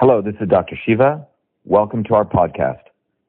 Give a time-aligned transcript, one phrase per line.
[0.00, 0.78] Hello, this is Dr.
[0.86, 1.26] Shiva.
[1.64, 2.82] Welcome to our podcast,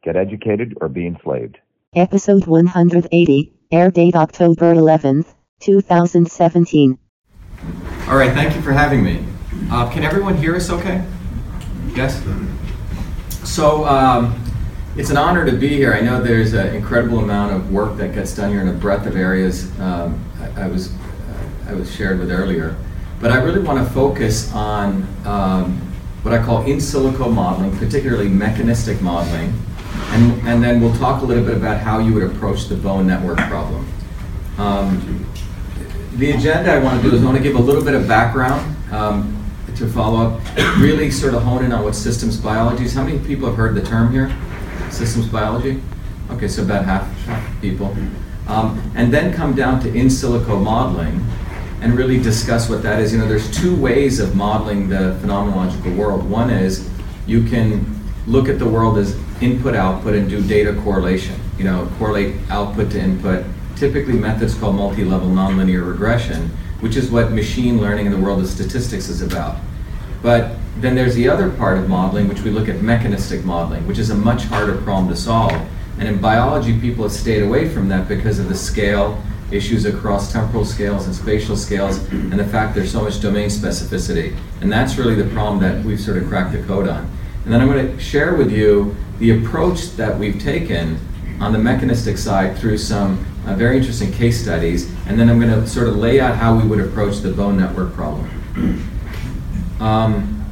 [0.03, 1.57] Get Educated or Be Enslaved.
[1.95, 6.99] Episode 180, air date October 11th, 2017.
[8.07, 9.25] All right, thank you for having me.
[9.71, 11.03] Uh, can everyone hear us okay?
[11.95, 12.23] Yes?
[13.43, 14.39] So, um,
[14.95, 15.95] it's an honor to be here.
[15.95, 19.07] I know there's an incredible amount of work that gets done here in a breadth
[19.07, 22.75] of areas um, I, I, was, uh, I was shared with earlier.
[23.19, 25.88] But I really want to focus on um,
[26.23, 29.53] what I call in silico modeling, particularly mechanistic modeling.
[30.11, 33.07] And, and then we'll talk a little bit about how you would approach the bone
[33.07, 33.87] network problem.
[34.57, 35.25] Um,
[36.15, 38.07] the agenda I want to do is I want to give a little bit of
[38.07, 39.35] background um,
[39.75, 40.41] to follow up,
[40.77, 42.93] really sort of hone in on what systems biology is.
[42.93, 44.35] How many people have heard the term here?
[44.89, 45.81] Systems biology?
[46.31, 47.07] Okay, so about half,
[47.61, 47.95] people.
[48.47, 51.23] Um, and then come down to in silico modeling
[51.81, 53.13] and really discuss what that is.
[53.13, 56.29] You know, there's two ways of modeling the phenomenological world.
[56.29, 56.89] One is
[57.25, 57.85] you can
[58.27, 61.39] look at the world as input output and do data correlation.
[61.57, 63.45] You know, correlate output to input.
[63.75, 66.49] Typically, methods called multi-level nonlinear regression,
[66.81, 69.57] which is what machine learning in the world of statistics is about.
[70.21, 73.97] But then there's the other part of modeling, which we look at mechanistic modeling, which
[73.97, 75.53] is a much harder problem to solve.
[75.97, 79.21] And in biology, people have stayed away from that because of the scale
[79.51, 84.35] issues across temporal scales and spatial scales, and the fact there's so much domain specificity.
[84.61, 87.09] And that's really the problem that we've sort of cracked the code on.
[87.43, 90.99] And then I'm going to share with you the approach that we've taken
[91.39, 95.51] on the mechanistic side through some uh, very interesting case studies, and then I'm going
[95.51, 98.29] to sort of lay out how we would approach the bone network problem.
[99.79, 100.45] Um,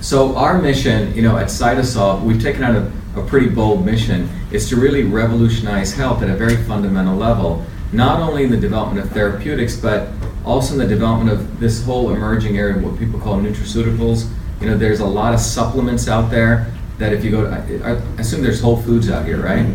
[0.00, 4.28] so our mission, you know, at Cytosolve, we've taken out a, a pretty bold mission,
[4.50, 9.04] is to really revolutionize health at a very fundamental level not only in the development
[9.04, 10.08] of therapeutics, but
[10.44, 14.30] also in the development of this whole emerging area, what people call nutraceuticals.
[14.60, 17.90] You know, there's a lot of supplements out there that if you go to, I,
[17.90, 19.66] I assume there's Whole Foods out here, right?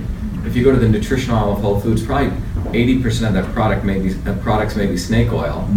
[0.45, 2.29] If you go to the nutrition aisle of Whole Foods, probably
[2.71, 5.67] 80% of that product may be, uh, products may be snake oil.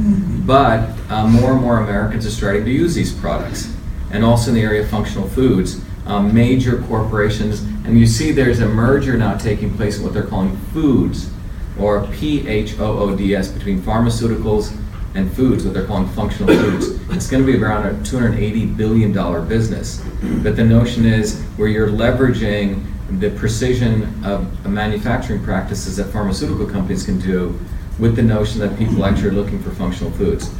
[0.47, 3.75] But uh, more and more Americans are starting to use these products.
[4.11, 8.61] And also in the area of functional foods, um, major corporations, and you see there's
[8.61, 11.31] a merger now taking place in what they're calling foods
[11.79, 14.77] or P-H-O-O-D-S, between pharmaceuticals
[15.15, 16.89] and foods, what they're calling functional foods.
[17.11, 19.13] It's going to be around a $280 billion
[19.49, 20.05] business.
[20.43, 22.85] But the notion is where you're leveraging
[23.21, 27.59] the precision of manufacturing practices that pharmaceutical companies can do
[27.99, 30.53] with the notion that people actually are looking for functional foods.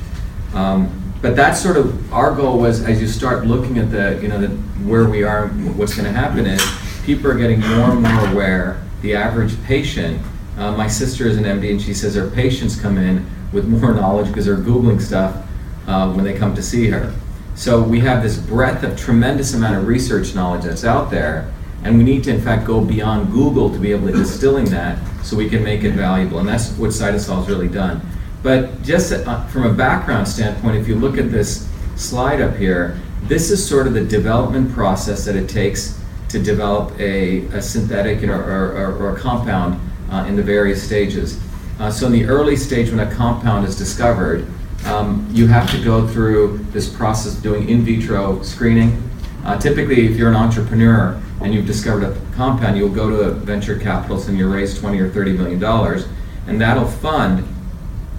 [0.55, 4.29] Um, but that's sort of our goal was as you start looking at the, you
[4.29, 4.49] know, the,
[4.85, 6.63] where we are, what's going to happen is
[7.05, 10.21] people are getting more and more aware, the average patient
[10.57, 13.95] uh, my sister is an MD, and she says her patients come in with more
[14.01, 15.47] knowledge because they're Googling stuff
[15.87, 17.15] uh, when they come to see her.
[17.55, 21.53] So we have this breadth of tremendous amount of research knowledge that's out there,
[21.85, 24.99] and we need to, in fact, go beyond Google to be able to distilling that
[25.25, 26.39] so we can make it valuable.
[26.39, 28.01] And that's what Cytosolve's really done.
[28.43, 33.01] But just uh, from a background standpoint, if you look at this slide up here,
[33.23, 35.99] this is sort of the development process that it takes
[36.29, 41.41] to develop a, a synthetic or, or, or a compound uh, in the various stages.
[41.79, 44.47] Uh, so in the early stage when a compound is discovered,
[44.87, 49.03] um, you have to go through this process of doing in vitro screening.
[49.45, 53.31] Uh, typically, if you're an entrepreneur and you've discovered a compound, you'll go to a
[53.31, 56.07] venture capitalist and you raise 20 or 30 million dollars,
[56.47, 57.47] and that'll fund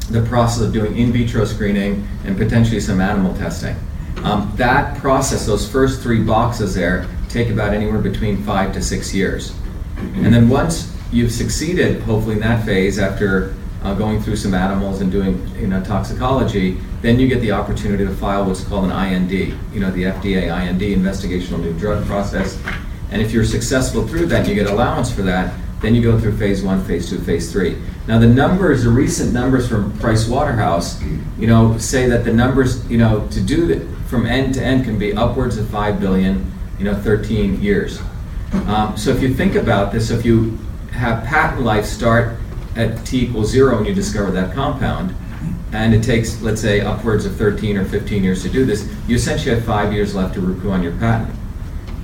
[0.09, 3.75] the process of doing in vitro screening and potentially some animal testing.
[4.23, 9.13] Um, that process, those first three boxes there, take about anywhere between five to six
[9.13, 9.53] years.
[9.97, 14.99] And then once you've succeeded, hopefully, in that phase after uh, going through some animals
[14.99, 18.91] and doing you know toxicology, then you get the opportunity to file what's called an
[18.91, 22.61] IND, you know the FDA IND, Investigational New Drug Process.
[23.11, 25.53] And if you're successful through that, you get allowance for that.
[25.81, 27.77] Then you go through phase one, phase two, phase three.
[28.07, 31.01] Now the numbers, the recent numbers from Price Waterhouse,
[31.37, 34.83] you know, say that the numbers, you know, to do that from end to end
[34.83, 38.01] can be upwards of five billion, you know, 13 years.
[38.67, 40.57] Um, so if you think about this, if you
[40.95, 42.37] have patent life start
[42.75, 45.15] at t equals zero when you discover that compound,
[45.71, 49.15] and it takes, let's say, upwards of 13 or 15 years to do this, you
[49.15, 51.33] essentially have five years left to recoup on your patent.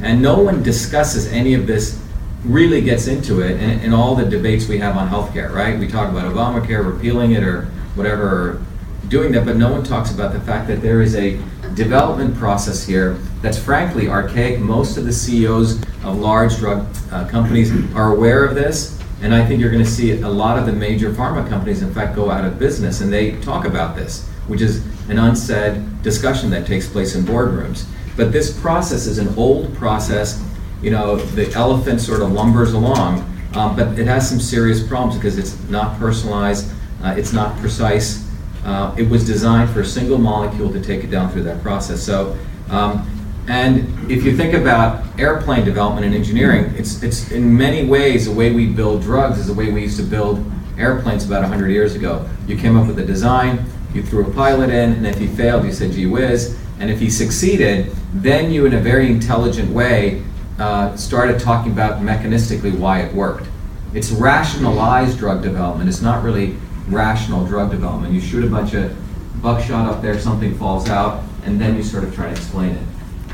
[0.02, 2.02] And no one discusses any of this,
[2.44, 5.78] really gets into it in, in all the debates we have on healthcare, right?
[5.80, 7.66] We talk about Obamacare, repealing it, or
[7.96, 8.62] whatever, or
[9.08, 11.40] doing that, but no one talks about the fact that there is a
[11.76, 14.60] development process here that's frankly archaic.
[14.60, 19.46] Most of the CEOs of large drug uh, companies are aware of this, and I
[19.46, 22.30] think you're going to see a lot of the major pharma companies, in fact, go
[22.30, 26.88] out of business, and they talk about this, which is an unsaid discussion that takes
[26.88, 27.86] place in boardrooms.
[28.16, 30.44] But this process is an old process.
[30.82, 33.20] You know, the elephant sort of lumbers along,
[33.54, 36.72] um, but it has some serious problems because it's not personalized,
[37.04, 38.28] uh, it's not precise.
[38.64, 42.02] Uh, it was designed for a single molecule to take it down through that process.
[42.02, 42.38] So,
[42.70, 43.08] um,
[43.48, 48.32] and if you think about airplane development and engineering, it's, it's in many ways the
[48.32, 50.46] way we build drugs is the way we used to build
[50.78, 52.30] airplanes about 100 years ago.
[52.48, 55.66] You came up with a design, you threw a pilot in, and if he failed,
[55.66, 56.58] you said, gee whiz.
[56.80, 60.24] And if he succeeded, then you, in a very intelligent way,
[60.60, 63.48] uh, started talking about mechanistically why it worked.
[63.94, 65.90] It's rationalized drug development.
[65.90, 66.56] It's not really
[66.92, 68.14] rational drug development.
[68.14, 68.96] You shoot a bunch of
[69.42, 72.88] buckshot up there, something falls out, and then you sort of try to explain it.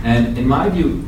[0.03, 1.05] And in my view,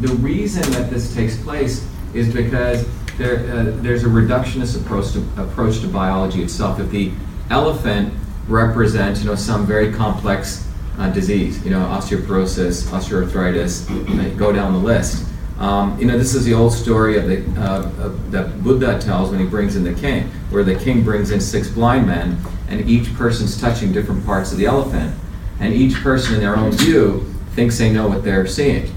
[0.00, 2.86] the reason that this takes place is because
[3.18, 6.80] there, uh, there's a reductionist approach to, approach to biology itself.
[6.80, 7.12] If the
[7.50, 8.12] elephant
[8.48, 10.68] represents, you know, some very complex
[10.98, 15.28] uh, disease, you know, osteoporosis, osteoarthritis, go down the list.
[15.58, 19.30] Um, you know, this is the old story of the, uh, of, that Buddha tells
[19.30, 22.38] when he brings in the king, where the king brings in six blind men,
[22.68, 25.14] and each person's touching different parts of the elephant,
[25.60, 27.20] and each person in their own view
[27.54, 28.92] thinks they know what they're seeing.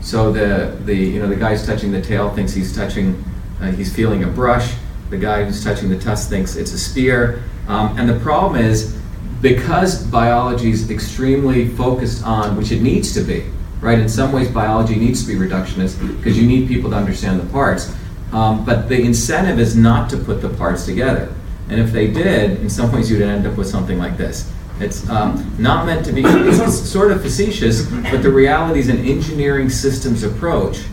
[0.00, 3.22] So the, the you know the guy who's touching the tail thinks he's touching,
[3.60, 4.74] uh, he's feeling a brush.
[5.10, 7.42] The guy who's touching the tusk thinks it's a spear.
[7.66, 8.98] Um, and the problem is
[9.40, 13.44] because biology is extremely focused on, which it needs to be,
[13.80, 13.98] right?
[13.98, 17.46] In some ways, biology needs to be reductionist because you need people to understand the
[17.52, 17.94] parts.
[18.32, 21.32] Um, but the incentive is not to put the parts together.
[21.70, 24.50] And if they did, in some ways, you'd end up with something like this.
[24.80, 28.98] It's um, not meant to be, it's sort of facetious, but the reality is an
[28.98, 30.84] engineering systems approach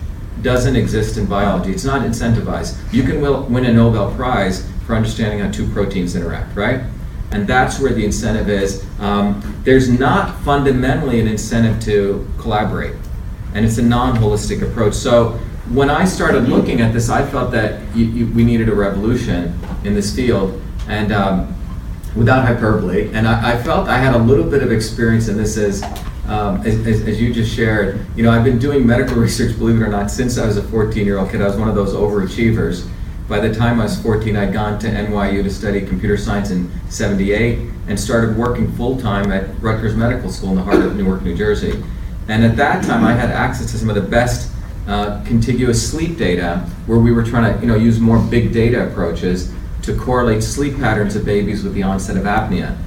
[0.42, 1.72] doesn't exist in biology.
[1.72, 2.78] It's not incentivized.
[2.92, 3.22] You can
[3.52, 6.82] win a Nobel Prize for understanding how two proteins interact, right?
[7.36, 8.86] And that's where the incentive is.
[9.00, 12.96] Um, there's not fundamentally an incentive to collaborate,
[13.54, 14.94] and it's a non holistic approach.
[14.94, 15.32] So
[15.70, 19.60] when I started looking at this, I felt that you, you, we needed a revolution
[19.84, 20.62] in this field.
[20.88, 21.56] And um,
[22.16, 23.12] without hyperbole.
[23.14, 25.84] And I, I, felt I had a little bit of experience in this as,
[26.28, 28.06] um, as, as, you just shared.
[28.16, 30.64] You know, I've been doing medical research, believe it or not, since I was a
[30.64, 31.42] 14 year old kid.
[31.42, 32.88] I was one of those overachievers.
[33.28, 36.70] By the time I was 14, I'd gone to NYU to study computer science in
[36.92, 37.58] 78
[37.88, 41.36] and started working full time at Rutgers Medical School in the heart of Newark, New
[41.36, 41.84] Jersey.
[42.28, 44.52] And at that time, I had access to some of the best
[44.88, 48.88] uh, contiguous sleep data where we were trying to you know, use more big data
[48.88, 49.52] approaches
[49.82, 52.78] to correlate sleep patterns of babies with the onset of apnea.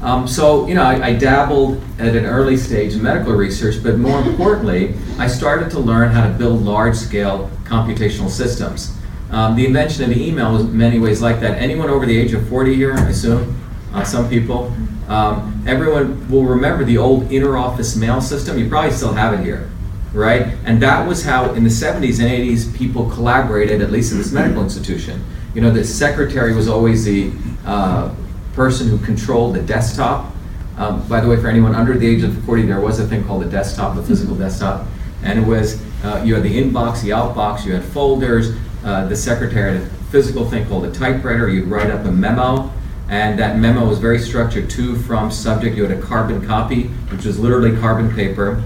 [0.00, 3.98] Um, so, you know, I, I, dabbled at an early stage in medical research, but
[3.98, 8.98] more importantly, I started to learn how to build large scale computational systems.
[9.32, 11.56] Um, the invention of the email was in many ways like that.
[11.58, 13.58] Anyone over the age of 40 here, I assume?
[13.94, 14.72] Uh, some people.
[15.08, 18.58] Um, everyone will remember the old interoffice mail system.
[18.58, 19.70] You probably still have it here,
[20.12, 20.54] right?
[20.66, 24.32] And that was how, in the 70s and 80s, people collaborated, at least in this
[24.32, 25.24] medical institution.
[25.54, 27.32] You know, the secretary was always the
[27.64, 28.14] uh,
[28.52, 30.30] person who controlled the desktop.
[30.76, 33.24] Um, by the way, for anyone under the age of 40, there was a thing
[33.24, 34.86] called a desktop, a physical desktop.
[35.22, 38.54] And it was, uh, you had the inbox, the outbox, you had folders.
[38.84, 41.48] Uh, the secretary had a physical thing called a typewriter.
[41.48, 42.70] You'd write up a memo,
[43.08, 45.76] and that memo was very structured to, from, subject.
[45.76, 48.62] You had a carbon copy, which was literally carbon paper.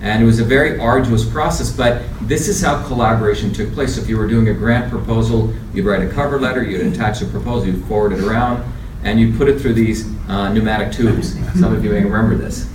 [0.00, 3.94] And it was a very arduous process, but this is how collaboration took place.
[3.94, 7.22] So if you were doing a grant proposal, you'd write a cover letter, you'd attach
[7.22, 8.70] a proposal, you'd forward it around,
[9.02, 11.34] and you'd put it through these uh, pneumatic tubes.
[11.58, 12.68] Some of you may remember this.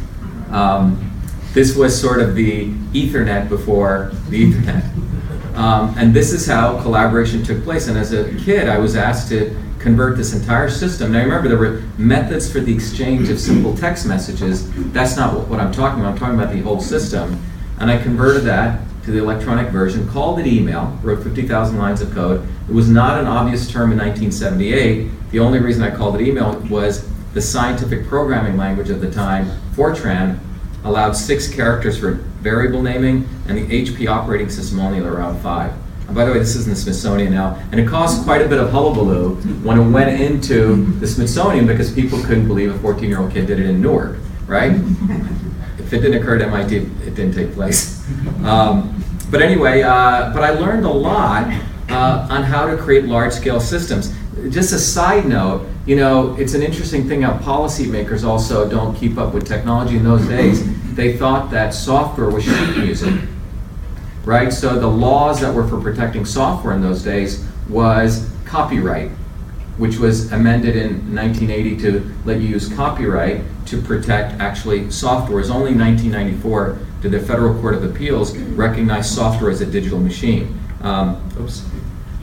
[0.49, 1.05] Um,
[1.53, 4.83] this was sort of the Ethernet before the Ethernet.
[5.55, 7.87] Um, and this is how collaboration took place.
[7.87, 11.11] And as a kid, I was asked to convert this entire system.
[11.11, 14.69] Now remember, there were methods for the exchange of simple text messages.
[14.91, 16.13] That's not what, I'm talking about.
[16.13, 17.41] I'm talking about the whole system.
[17.79, 22.11] And I converted that to the electronic version, called it email, wrote 50,000 lines of
[22.11, 22.47] code.
[22.67, 25.31] It was not an obvious term in 1978.
[25.31, 29.49] The only reason I called it email was the scientific programming language of the time,
[29.73, 30.39] Fortran,
[30.89, 35.73] allowed six characters for variable naming, and the HP operating system only allowed five.
[36.07, 38.49] And by the way, this is in the Smithsonian now, and it caused quite a
[38.49, 43.07] bit of hullabaloo when it went into the Smithsonian because people couldn't believe a 14
[43.07, 44.17] year old kid did it in Newark,
[44.47, 44.71] right?
[45.77, 48.03] if it didn't occur at MIT, it didn't take place.
[48.43, 51.47] Um, but anyway, uh, but I learned a lot
[51.89, 54.15] uh, on how to create large scale systems.
[54.49, 59.17] Just a side note, you know, it's an interesting thing how policymakers also don't keep
[59.17, 60.57] up with technology in those days.
[60.93, 63.15] They thought that software was sheet music
[64.29, 64.53] right?
[64.53, 69.09] So the laws that were for protecting software in those days was copyright,
[69.77, 75.39] which was amended in 1980 to let you use copyright to protect actually software.
[75.39, 79.99] It was only 1994 did the Federal Court of Appeals recognize software as a digital
[79.99, 80.59] machine.
[80.81, 81.65] Um, oops.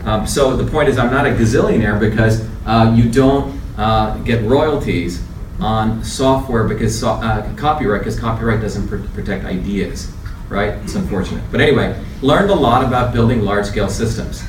[0.06, 4.44] Um, so the point is, I'm not a gazillionaire because uh, you don't uh, get
[4.44, 5.20] royalties
[5.60, 10.12] on software because so, uh, copyright, because copyright doesn't pr- protect ideas,
[10.48, 10.74] right?
[10.84, 11.42] It's unfortunate.
[11.50, 14.44] But anyway, learned a lot about building large-scale systems.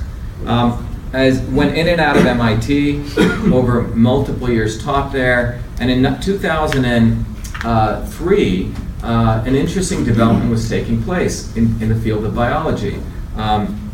[0.45, 0.83] Um,
[1.13, 3.01] as went in and out of MIT
[3.51, 8.71] over multiple years, taught there, and in 2003,
[9.03, 13.01] uh, an interesting development was taking place in, in the field of biology.
[13.37, 13.87] Um,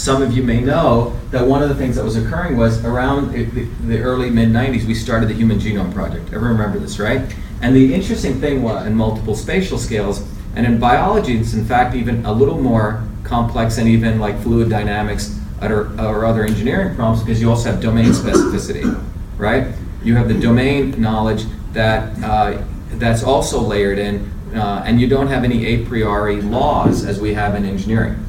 [0.00, 3.32] some of you may know that one of the things that was occurring was around
[3.32, 3.44] the,
[3.86, 6.32] the early mid 90s, we started the Human Genome Project.
[6.32, 7.20] Everyone remember this, right?
[7.60, 10.26] And the interesting thing was in multiple spatial scales,
[10.56, 14.70] and in biology, it's in fact even a little more complex and even like fluid
[14.70, 18.98] dynamics or, or other engineering problems because you also have domain specificity,
[19.36, 19.74] right?
[20.02, 25.26] You have the domain knowledge that uh, that's also layered in, uh, and you don't
[25.26, 28.24] have any a priori laws as we have in engineering.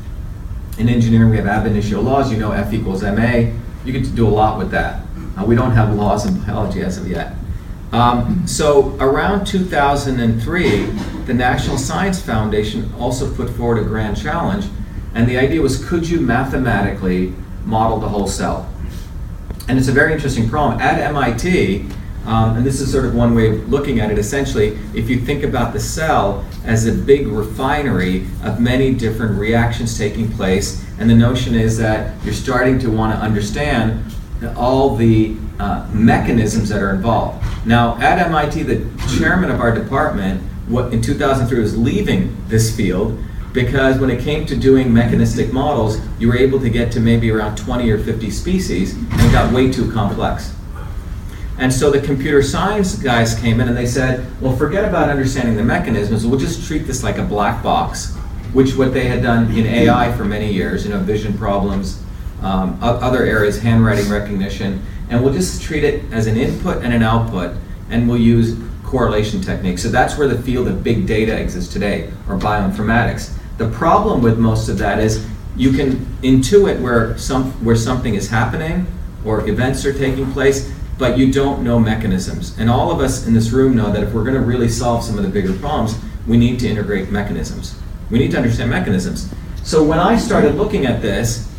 [0.81, 2.31] In engineering, we have ab initio laws.
[2.31, 3.51] You know F equals ma.
[3.85, 5.05] You get to do a lot with that.
[5.37, 7.35] Uh, we don't have laws in biology as of yet.
[7.91, 10.85] Um, so around 2003,
[11.27, 14.65] the National Science Foundation also put forward a grand challenge,
[15.13, 18.67] and the idea was could you mathematically model the whole cell?
[19.67, 20.81] And it's a very interesting problem.
[20.81, 21.85] At MIT,
[22.25, 24.17] um, and this is sort of one way of looking at it.
[24.17, 29.97] Essentially, if you think about the cell as a big refinery of many different reactions
[29.97, 34.03] taking place, and the notion is that you're starting to want to understand
[34.55, 37.43] all the uh, mechanisms that are involved.
[37.65, 43.19] Now, at MIT, the chairman of our department what, in 2003 was leaving this field
[43.53, 47.29] because when it came to doing mechanistic models, you were able to get to maybe
[47.29, 50.55] around 20 or 50 species, and it got way too complex.
[51.61, 55.55] And so the computer science guys came in and they said, well, forget about understanding
[55.55, 56.25] the mechanisms.
[56.25, 58.15] We'll just treat this like a black box,
[58.51, 62.01] which what they had done in AI for many years, you know, vision problems,
[62.41, 67.03] um, other areas, handwriting recognition, and we'll just treat it as an input and an
[67.03, 67.55] output,
[67.91, 69.83] and we'll use correlation techniques.
[69.83, 73.37] So that's where the field of big data exists today, or bioinformatics.
[73.59, 78.27] The problem with most of that is you can intuit where some where something is
[78.31, 78.87] happening
[79.23, 82.57] or events are taking place, but you don't know mechanisms.
[82.59, 85.03] And all of us in this room know that if we're going to really solve
[85.03, 87.75] some of the bigger problems, we need to integrate mechanisms.
[88.09, 89.33] We need to understand mechanisms.
[89.63, 91.51] So when I started looking at this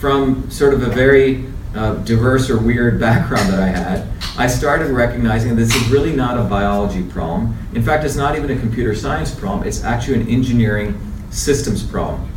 [0.00, 4.90] from sort of a very uh, diverse or weird background that I had, I started
[4.92, 7.56] recognizing this is really not a biology problem.
[7.74, 10.98] In fact, it's not even a computer science problem, it's actually an engineering
[11.30, 12.30] systems problem.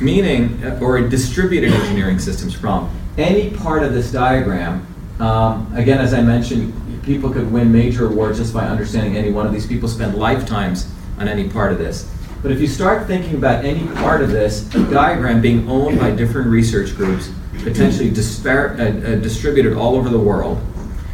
[0.00, 2.90] Meaning, uh, or a distributed engineering systems problem.
[3.16, 4.84] Any part of this diagram
[5.20, 6.72] um, again, as I mentioned,
[7.04, 9.66] people could win major awards just by understanding any one of these.
[9.66, 12.10] People spend lifetimes on any part of this.
[12.42, 16.48] But if you start thinking about any part of this diagram being owned by different
[16.48, 17.30] research groups,
[17.62, 20.60] potentially dispar- uh, uh, distributed all over the world,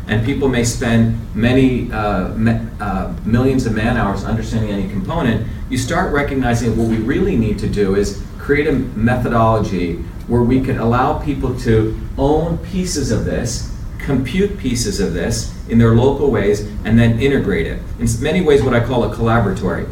[0.09, 5.47] and people may spend many uh, me- uh, millions of man hours understanding any component,
[5.69, 10.61] you start recognizing what we really need to do is create a methodology where we
[10.61, 13.71] can allow people to own pieces of this
[14.11, 17.81] compute pieces of this in their local ways, and then integrate it.
[18.01, 19.89] In many ways, what I call a collaboratory.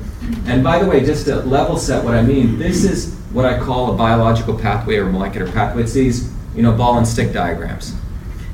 [0.46, 3.60] And by the way, just to level set what I mean, this is what I
[3.60, 5.84] call a biological pathway or molecular pathway.
[5.84, 7.94] It's these, you know, ball and stick diagrams.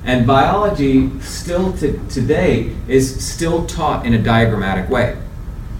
[0.05, 5.17] And biology still to, today is still taught in a diagrammatic way.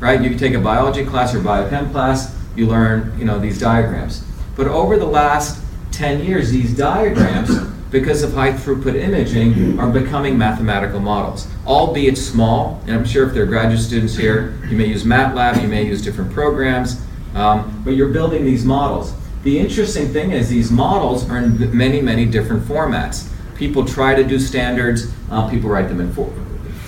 [0.01, 0.23] Right?
[0.23, 4.25] You take a biology class or biochem class, you learn, you know, these diagrams.
[4.57, 5.63] But over the last
[5.93, 12.83] 10 years, these diagrams because of high throughput imaging, are becoming mathematical models, albeit small.
[12.89, 15.87] And I'm sure if there are graduate students here, you may use MATLAB, you may
[15.87, 17.01] use different programs,
[17.37, 19.15] um, but you're building these models.
[19.45, 23.31] The interesting thing is these models are in many, many different formats.
[23.55, 26.33] People try to do standards, uh, people write them in, for,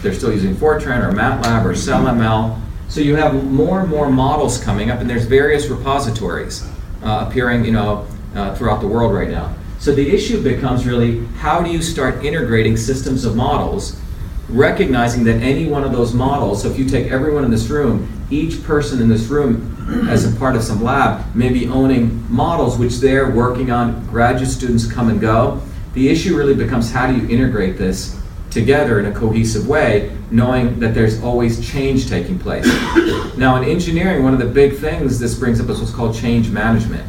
[0.03, 2.61] they're still using Fortran or MATLAB or CellML.
[2.89, 6.69] So you have more and more models coming up, and there's various repositories
[7.05, 9.55] uh, appearing, you know, uh, throughout the world right now.
[9.79, 14.01] So the issue becomes really how do you start integrating systems of models,
[14.49, 18.13] recognizing that any one of those models, so if you take everyone in this room,
[18.31, 22.79] each person in this room as a part of some lab may be owning models
[22.79, 25.61] which they're working on, graduate students come and go.
[25.95, 30.81] The issue really becomes how do you integrate this together in a cohesive way, knowing
[30.81, 32.65] that there's always change taking place.
[33.37, 36.49] now, in engineering, one of the big things this brings up is what's called change
[36.49, 37.07] management.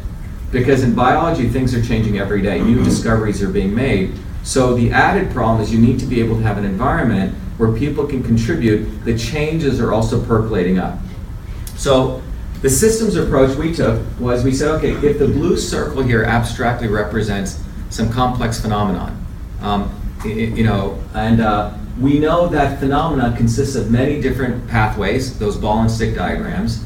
[0.50, 4.14] Because in biology, things are changing every day, new discoveries are being made.
[4.42, 7.72] So the added problem is you need to be able to have an environment where
[7.72, 10.98] people can contribute, the changes are also percolating up.
[11.76, 12.22] So
[12.62, 16.88] the systems approach we took was we said, okay, if the blue circle here abstractly
[16.88, 19.26] represents some complex phenomenon,
[19.60, 25.56] um, you know, and uh, we know that phenomena consists of many different pathways, those
[25.56, 26.84] ball and stick diagrams,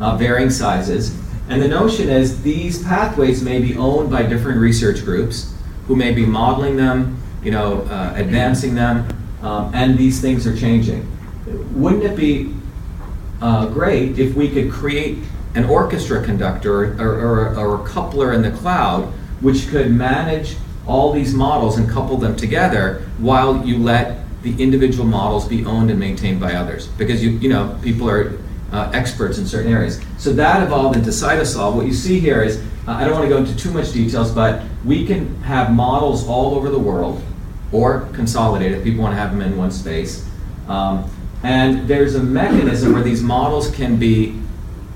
[0.00, 1.16] uh, varying sizes.
[1.48, 5.54] And the notion is these pathways may be owned by different research groups
[5.86, 9.08] who may be modeling them, you know, uh, advancing them,
[9.42, 11.06] um, and these things are changing.
[11.74, 12.54] Wouldn't it be
[13.40, 15.18] uh, great if we could create
[15.54, 20.56] an orchestra conductor or, or, or, a coupler in the cloud which could manage
[20.86, 25.90] all these models and couple them together while you let the individual models be owned
[25.90, 28.38] and maintained by others because you you know people are
[28.72, 32.62] uh, experts in certain areas so that evolved into cytosolve what you see here is
[32.86, 36.26] uh, i don't want to go into too much details but we can have models
[36.26, 37.22] all over the world
[37.72, 40.28] or consolidate if people want to have them in one space
[40.68, 41.10] um,
[41.42, 44.38] and there's a mechanism where these models can be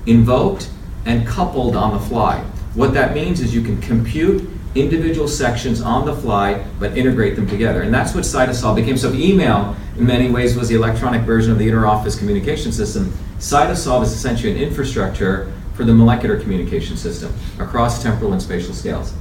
[0.05, 0.69] invoked
[1.05, 2.39] and coupled on the fly.
[2.73, 7.47] What that means is you can compute individual sections on the fly, but integrate them
[7.47, 7.81] together.
[7.81, 8.97] And that's what Cytosolve became.
[8.97, 13.11] So email, in many ways, was the electronic version of the interoffice communication system.
[13.39, 19.13] Cytosolve is essentially an infrastructure for the molecular communication system across temporal and spatial scales.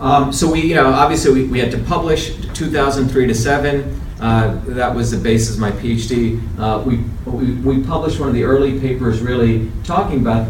[0.00, 4.00] Um, so we, you know, obviously we, we had to publish 2003 to 7.
[4.20, 6.40] Uh, that was the basis of my PhD.
[6.58, 10.48] Uh, we, we, we, published one of the early papers really talking about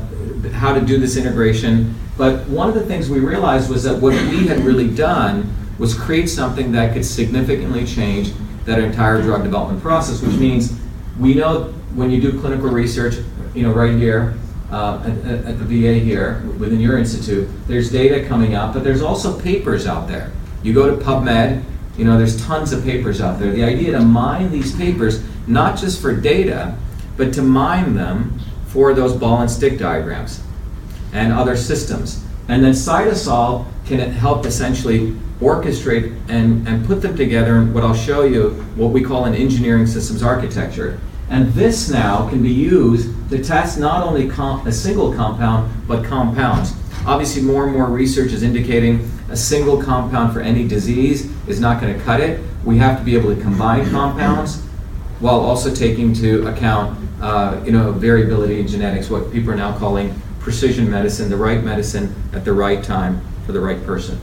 [0.52, 1.94] how to do this integration.
[2.16, 5.94] But one of the things we realized was that what we had really done was
[5.94, 8.32] create something that could significantly change
[8.64, 10.78] that entire drug development process, which means
[11.18, 13.16] we know when you do clinical research,
[13.54, 14.34] you know, right here,
[14.70, 19.00] uh, at, at, the VA here, within your institute, there's data coming out, but there's
[19.00, 20.30] also papers out there.
[20.62, 21.64] You go to PubMed,
[21.96, 23.50] you know, there's tons of papers out there.
[23.50, 26.76] The idea to mine these papers, not just for data,
[27.16, 30.42] but to mine them for those ball and stick diagrams
[31.12, 32.22] and other systems.
[32.48, 37.94] And then Cytosolve can help essentially orchestrate and, and put them together in what I'll
[37.94, 41.00] show you, what we call an engineering systems architecture.
[41.30, 46.74] And this now can be used to test not only a single compound, but compounds.
[47.06, 51.80] Obviously, more and more research is indicating a single compound for any disease is not
[51.80, 52.40] going to cut it.
[52.64, 54.62] We have to be able to combine compounds
[55.20, 59.76] while also taking into account uh, you know, variability in genetics, what people are now
[59.76, 64.20] calling precision medicine, the right medicine at the right time for the right person.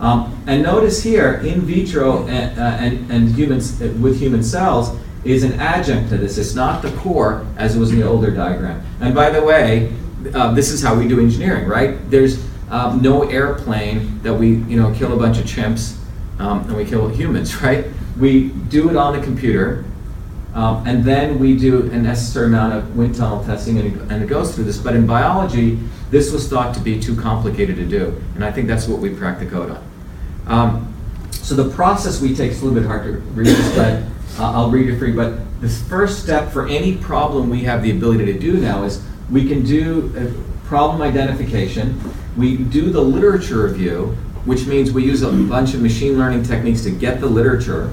[0.00, 4.98] Um, and notice here, in vitro and, uh, and, and humans, uh, with human cells
[5.24, 6.38] is an adjunct to this.
[6.38, 8.84] It's not the core as it was in the older diagram.
[9.00, 9.92] And by the way,
[10.34, 11.98] uh, this is how we do engineering, right?
[12.10, 15.96] There's um, no airplane that we, you know, kill a bunch of chimps
[16.38, 17.86] um, and we kill humans, right?
[18.18, 19.84] We do it on the computer,
[20.54, 24.22] um, and then we do a necessary amount of wind tunnel testing, and it, and
[24.22, 24.78] it, goes through this.
[24.78, 28.68] But in biology, this was thought to be too complicated to do, and I think
[28.68, 29.90] that's what we cracked the code on.
[30.46, 30.94] Um,
[31.32, 34.02] so the process we take is a little bit hard to read but
[34.38, 35.14] uh, I'll read it for you.
[35.14, 39.02] But the first step for any problem we have the ability to do now is
[39.30, 40.10] we can do
[40.64, 42.00] problem identification,
[42.36, 46.82] we do the literature review, which means we use a bunch of machine learning techniques
[46.82, 47.90] to get the literature,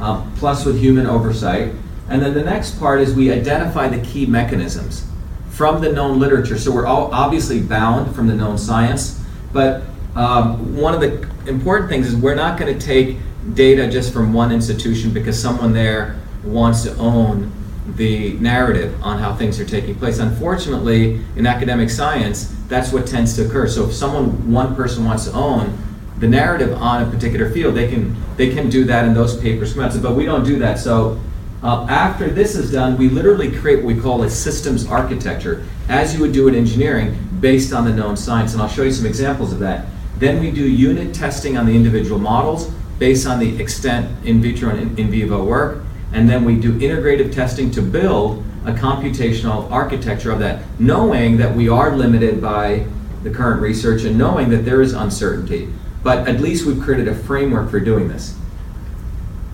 [0.00, 1.72] um, plus with human oversight.
[2.08, 5.06] And then the next part is we identify the key mechanisms
[5.50, 6.58] from the known literature.
[6.58, 9.20] So we're all obviously bound from the known science,
[9.52, 9.82] but
[10.16, 13.18] um, one of the important things is we're not going to take
[13.54, 17.52] data just from one institution because someone there wants to own
[17.96, 20.18] the narrative on how things are taking place.
[20.18, 23.66] Unfortunately, in academic science, that's what tends to occur.
[23.66, 25.76] So if someone, one person wants to own
[26.18, 29.74] the narrative on a particular field, they can they can do that in those papers,
[29.74, 30.78] but we don't do that.
[30.78, 31.20] So
[31.62, 36.14] uh, after this is done, we literally create what we call a systems architecture, as
[36.14, 38.52] you would do in engineering, based on the known science.
[38.52, 39.86] And I'll show you some examples of that.
[40.18, 44.70] Then we do unit testing on the individual models based on the extent in vitro
[44.70, 50.30] and in, vivo work and then we do integrative testing to build a computational architecture
[50.30, 52.86] of that, knowing that we are limited by
[53.22, 55.72] the current research and knowing that there is uncertainty.
[56.02, 58.36] But at least we've created a framework for doing this.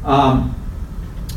[0.05, 0.55] Um,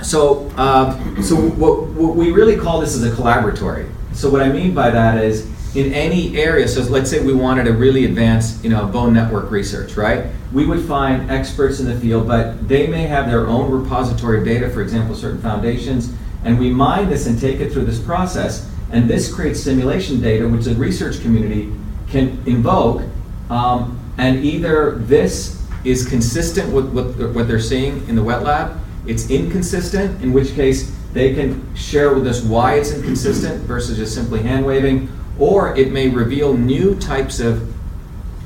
[0.01, 3.89] so, uh, so what, what we really call this is a collaboratory.
[4.13, 7.63] So what I mean by that is in any area, so let's say we wanted
[7.63, 10.25] to really advance, you know, bone network research, right?
[10.51, 14.45] We would find experts in the field, but they may have their own repository of
[14.45, 18.69] data, for example, certain foundations, and we mine this and take it through this process,
[18.91, 21.71] and this creates simulation data, which the research community
[22.09, 23.03] can invoke,
[23.49, 28.77] um, and either this is consistent with what, what they're seeing in the wet lab,
[29.07, 34.13] it's inconsistent, in which case they can share with us why it's inconsistent versus just
[34.13, 35.09] simply hand waving,
[35.41, 37.73] or it may reveal new types of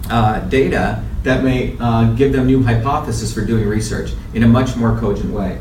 [0.10, 4.78] uh, data that may uh, give them new hypotheses for doing research in a much
[4.78, 5.60] more cogent way.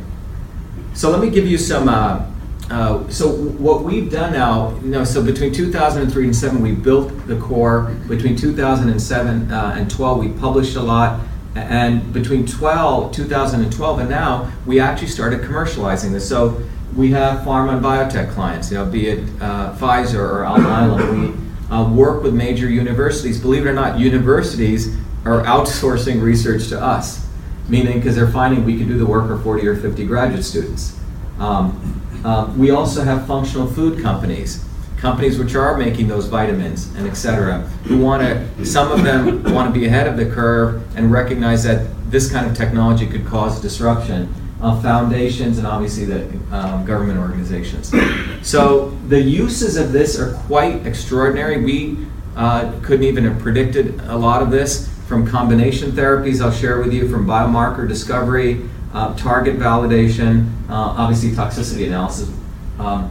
[0.95, 1.89] So let me give you some.
[1.89, 2.31] Uh,
[2.71, 7.27] uh, so what we've done now, you know, so between 2003 and 7, we built
[7.27, 7.95] the core.
[8.09, 11.21] Between 2007 uh, and 12, we published a lot.
[11.57, 16.29] And between 12, 2012 and now, we actually started commercializing this.
[16.29, 16.63] So
[16.97, 21.37] we have pharma and biotech clients, you know, be it uh, Pfizer or Alnylam.
[21.37, 23.41] We uh, work with major universities.
[23.41, 27.27] Believe it or not, universities are outsourcing research to us,
[27.69, 30.99] meaning because they're finding we can do the work for 40 or 50 graduate students.
[31.39, 34.65] Um, uh, we also have functional food companies,
[34.97, 39.43] companies which are making those vitamins and et cetera, who want to, some of them
[39.53, 43.27] want to be ahead of the curve and recognize that this kind of technology could
[43.27, 44.33] cause disruption.
[44.65, 47.93] Uh, foundations and obviously the um, government organizations.
[48.41, 51.63] So the uses of this are quite extraordinary.
[51.63, 51.99] We
[52.35, 56.95] uh, couldn't even have predicted a lot of this from combination therapies, I'll share with
[56.95, 58.63] you, from biomarker discovery,
[58.95, 62.31] uh, target validation, uh, obviously toxicity analysis.
[62.79, 63.11] Um,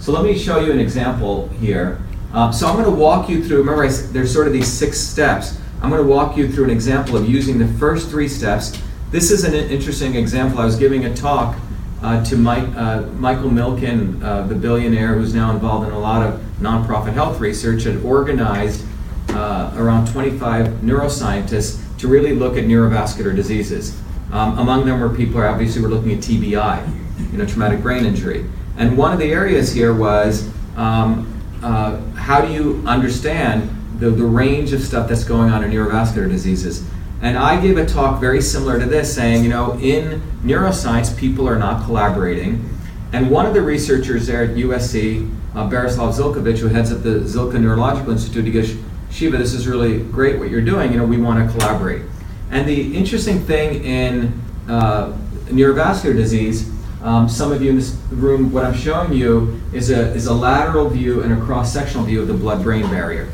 [0.00, 2.00] so let me show you an example here.
[2.32, 4.98] Uh, so I'm going to walk you through, remember I, there's sort of these six
[4.98, 5.60] steps.
[5.82, 8.80] I'm going to walk you through an example of using the first three steps.
[9.10, 10.58] This is an interesting example.
[10.58, 11.56] I was giving a talk
[12.02, 16.26] uh, to Mike, uh, Michael Milken, uh, the billionaire who's now involved in a lot
[16.26, 18.84] of nonprofit health research, had organized
[19.28, 23.96] uh, around 25 neuroscientists to really look at neurovascular diseases.
[24.32, 28.04] Um, among them were people who obviously were looking at TBI, you know, traumatic brain
[28.04, 28.44] injury.
[28.76, 34.24] And one of the areas here was um, uh, how do you understand the, the
[34.24, 36.84] range of stuff that's going on in neurovascular diseases?
[37.22, 41.48] And I gave a talk very similar to this, saying, you know, in neuroscience, people
[41.48, 42.68] are not collaborating.
[43.12, 47.60] And one of the researchers there at USC, uh, Zlokovic, who heads up the Zilkha
[47.60, 48.76] Neurological Institute, he goes,
[49.10, 50.92] Shiva, this is really great what you're doing.
[50.92, 52.02] You know, we want to collaborate.
[52.50, 56.70] And the interesting thing in uh, neurovascular disease,
[57.02, 60.34] um, some of you in this room, what I'm showing you is a, is a
[60.34, 63.30] lateral view and a cross-sectional view of the blood-brain barrier.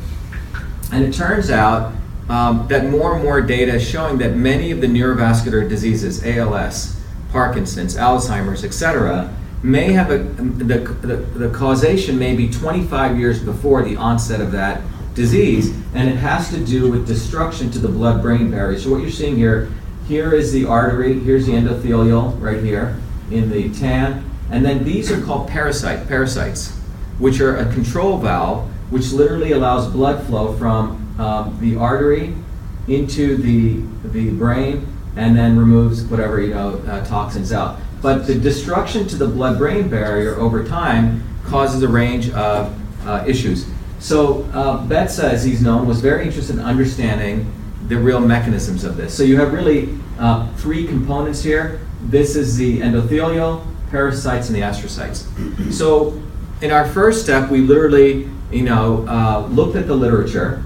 [0.92, 1.92] And it turns out
[2.28, 7.00] um, that more and more data is showing that many of the neurovascular diseases, ALS,
[7.30, 13.82] Parkinson's, Alzheimer's, etc., may have a, the, the, the causation may be 25 years before
[13.82, 14.82] the onset of that
[15.14, 18.78] disease, and it has to do with destruction to the blood-brain barrier.
[18.78, 19.68] So what you're seeing here,
[20.08, 22.98] here is the artery, here's the endothelial right here
[23.30, 26.72] in the tan, and then these are called pericyte pericytes,
[27.18, 32.34] which are a control valve which literally allows blood flow from um, the artery
[32.88, 37.78] into the the brain and then removes whatever you know uh, toxins out.
[38.00, 43.66] But the destruction to the blood-brain barrier over time causes a range of uh, issues.
[44.00, 47.52] So uh, Betsa, as he's known, was very interested in understanding
[47.86, 49.16] the real mechanisms of this.
[49.16, 51.80] So you have really uh, three components here.
[52.02, 55.72] This is the endothelial, pericytes, and the astrocytes.
[55.72, 56.20] So
[56.60, 60.64] in our first step, we literally, you know, uh, looked at the literature,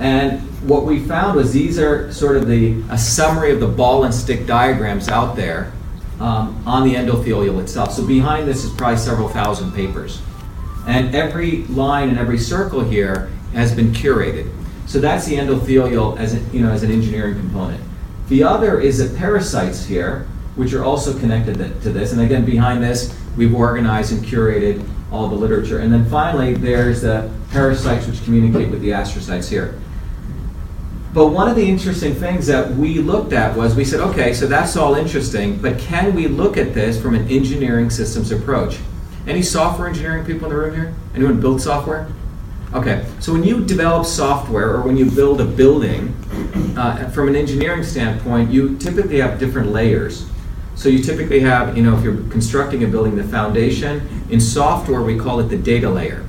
[0.00, 4.04] and what we found was these are sort of the a summary of the ball
[4.04, 5.72] and stick diagrams out there
[6.20, 7.92] um, on the endothelial itself.
[7.92, 10.20] So behind this is probably several thousand papers.
[10.86, 14.50] And every line and every circle here has been curated.
[14.86, 17.82] So that's the endothelial as, you know, as an engineering component.
[18.28, 22.12] The other is the pericytes here, which are also connected to this.
[22.12, 25.78] And again, behind this, we've organized and curated all the literature.
[25.78, 29.78] And then finally, there's the pericytes which communicate with the astrocytes here.
[31.18, 34.46] But one of the interesting things that we looked at was we said, okay, so
[34.46, 38.78] that's all interesting, but can we look at this from an engineering systems approach?
[39.26, 40.94] Any software engineering people in the room here?
[41.16, 42.06] Anyone build software?
[42.72, 46.14] Okay, so when you develop software or when you build a building,
[46.76, 50.24] uh, from an engineering standpoint, you typically have different layers.
[50.76, 54.08] So you typically have, you know, if you're constructing a building, the foundation.
[54.30, 56.24] In software, we call it the data layer.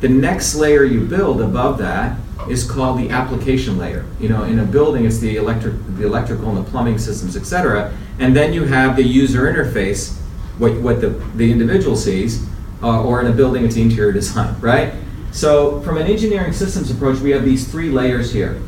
[0.00, 2.18] The next layer you build above that
[2.50, 4.04] is called the application layer.
[4.20, 7.44] You know, in a building, it's the electric, the electrical and the plumbing systems, et
[7.44, 7.92] cetera.
[8.18, 10.18] And then you have the user interface
[10.58, 12.46] what, what the, the individual sees,
[12.82, 14.92] uh, or in a building, it's the interior design, right?
[15.30, 18.60] So from an engineering systems approach, we have these three layers here.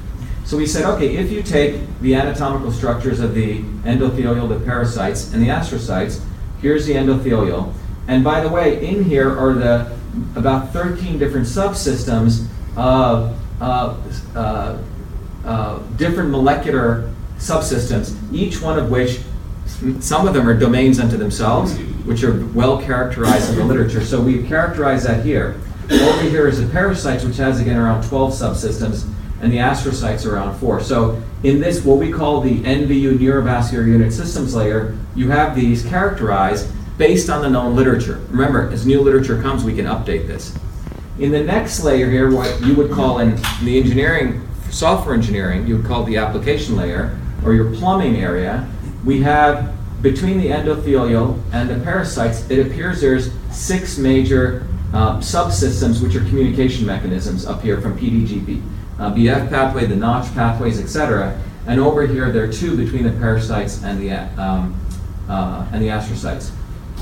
[0.44, 5.32] So we said, okay, if you take the anatomical structures of the endothelial, the pericytes,
[5.32, 6.22] and the astrocytes,
[6.60, 7.72] here's the endothelial.
[8.08, 9.96] And by the way, in here are the
[10.34, 13.96] about 13 different subsystems of Uh,
[15.44, 19.20] uh, different molecular subsystems, each one of which
[20.00, 24.04] some of them are domains unto themselves, which are well characterized in the literature.
[24.04, 25.60] So we characterize that here.
[25.90, 29.08] Over here is the pericytes, which has again around 12 subsystems,
[29.40, 30.80] and the astrocytes around four.
[30.80, 35.84] So in this, what we call the NVU neurovascular unit systems layer, you have these
[35.84, 38.20] characterized based on the known literature.
[38.28, 40.56] Remember, as new literature comes, we can update this.
[41.20, 45.76] In the next layer here, what you would call in the engineering, software engineering, you
[45.76, 48.66] would call the application layer, or your plumbing area,
[49.04, 56.02] we have between the endothelial and the pericytes, it appears there's six major uh, subsystems
[56.02, 58.62] which are communication mechanisms up here from PDGF.
[58.98, 61.38] Uh, BF pathway, the Notch pathways, etc.
[61.66, 64.74] And over here, there are two between the pericytes and the, um,
[65.28, 66.50] uh, and the astrocytes.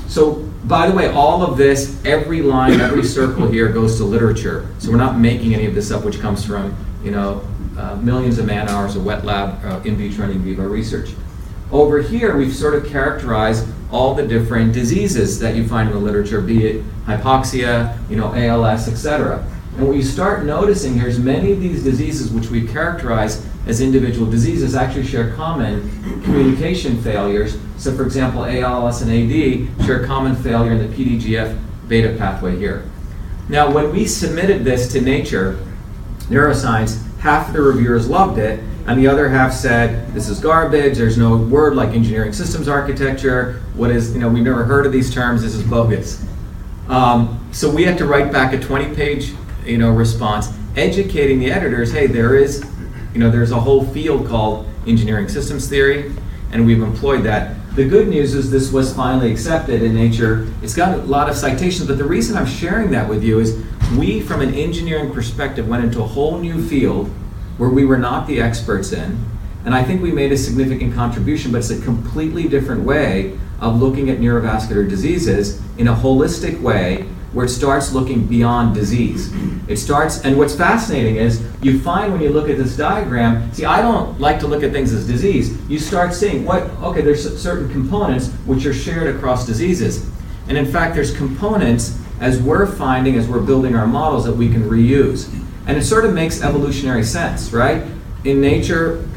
[0.09, 4.67] So, by the way, all of this, every line, every circle here goes to literature.
[4.79, 8.39] So we're not making any of this up, which comes from, you know, uh, millions
[8.39, 11.11] of man hours of wet lab, uh, in vitro and in vivo research.
[11.71, 16.01] Over here, we've sort of characterized all the different diseases that you find in the
[16.01, 19.45] literature, be it hypoxia, you know, ALS, etc.
[19.77, 23.81] And what you start noticing here is many of these diseases, which we characterize as
[23.81, 25.81] individual diseases, actually share common
[26.23, 27.57] communication failures.
[27.77, 32.89] So, for example, ALS and AD share common failure in the PDGF beta pathway here.
[33.47, 35.63] Now, when we submitted this to Nature
[36.29, 41.17] Neuroscience, half the reviewers loved it, and the other half said, this is garbage, there's
[41.17, 45.13] no word like engineering systems architecture, what is, you know, we've never heard of these
[45.13, 46.25] terms, this is bogus.
[46.87, 51.51] Um, so we had to write back a 20 page you know, response, educating the
[51.51, 52.65] editors, hey, there is,
[53.13, 56.11] you know, there's a whole field called engineering systems theory,
[56.51, 57.55] and we've employed that.
[57.75, 60.47] The good news is this was finally accepted in Nature.
[60.61, 63.63] It's got a lot of citations, but the reason I'm sharing that with you is
[63.97, 67.07] we, from an engineering perspective, went into a whole new field
[67.57, 69.23] where we were not the experts in.
[69.65, 73.81] And I think we made a significant contribution, but it's a completely different way of
[73.81, 79.31] looking at neurovascular diseases in a holistic way where it starts looking beyond disease.
[79.67, 83.65] It starts, and what's fascinating is you find when you look at this diagram, see,
[83.65, 85.55] I don't like to look at things as disease.
[85.69, 90.09] You start seeing what, okay, there's certain components which are shared across diseases.
[90.47, 94.49] And in fact, there's components as we're finding, as we're building our models, that we
[94.49, 95.31] can reuse.
[95.67, 97.83] And it sort of makes evolutionary sense, right?
[98.23, 99.07] In nature,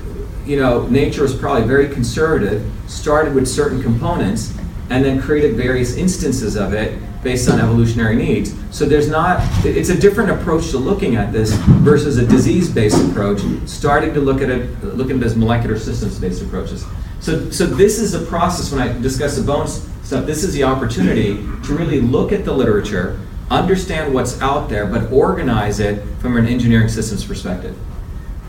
[0.45, 4.55] you know, nature was probably very conservative, started with certain components,
[4.91, 8.55] and then created various instances of it based on evolutionary needs.
[8.71, 13.41] So there's not, it's a different approach to looking at this versus a disease-based approach,
[13.67, 16.85] starting to look at it, look at it as molecular systems-based approaches.
[17.21, 20.65] So, so this is a process when I discuss the bones stuff, this is the
[20.65, 23.19] opportunity to really look at the literature,
[23.51, 27.77] understand what's out there, but organize it from an engineering systems perspective.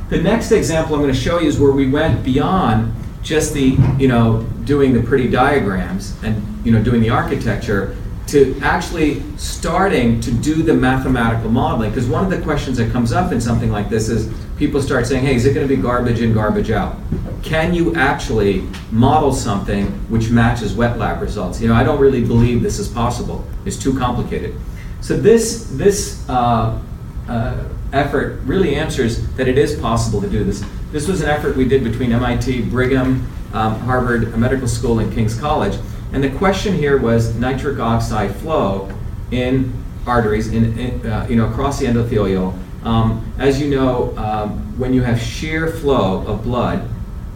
[0.09, 3.77] The next example I'm going to show you is where we went beyond just the,
[3.97, 7.95] you know, doing the pretty diagrams and, you know, doing the architecture
[8.27, 11.89] to actually starting to do the mathematical modeling.
[11.89, 15.05] Because one of the questions that comes up in something like this is people start
[15.05, 16.95] saying, hey, is it going to be garbage in, garbage out?
[17.43, 21.59] Can you actually model something which matches wet lab results?
[21.61, 23.45] You know, I don't really believe this is possible.
[23.65, 24.55] It's too complicated.
[25.01, 26.79] So this, this uh,
[27.27, 30.63] uh, effort really answers that it is possible to do this.
[30.91, 35.37] This was an effort we did between MIT, Brigham, um, Harvard Medical School, and King's
[35.37, 35.77] College.
[36.13, 38.91] And the question here was nitric oxide flow
[39.31, 39.73] in
[40.05, 42.57] arteries, in, in uh, you know, across the endothelial.
[42.85, 46.87] Um, as you know, um, when you have shear flow of blood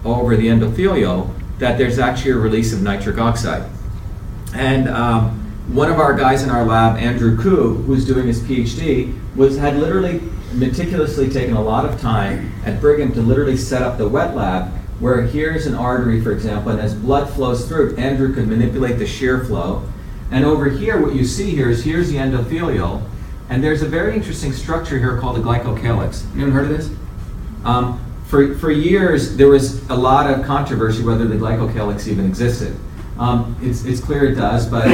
[0.06, 3.68] over the endothelial, that there's actually a release of nitric oxide.
[4.54, 5.32] And um,
[5.74, 9.78] one of our guys in our lab, Andrew Koo, who's doing his PhD, was had
[9.78, 10.22] literally
[10.54, 14.72] meticulously taken a lot of time at Brigham to literally set up the wet lab
[15.00, 19.06] where here's an artery, for example, and as blood flows through, Andrew could manipulate the
[19.06, 19.88] shear flow.
[20.32, 23.04] And over here, what you see here is here's the endothelial,
[23.50, 26.30] and there's a very interesting structure here called the glycocalyx.
[26.34, 26.90] Anyone heard of this?
[27.64, 32.78] Um, for, for years, there was a lot of controversy whether the glycocalyx even existed.
[33.18, 34.88] Um, it's, it's clear it does, but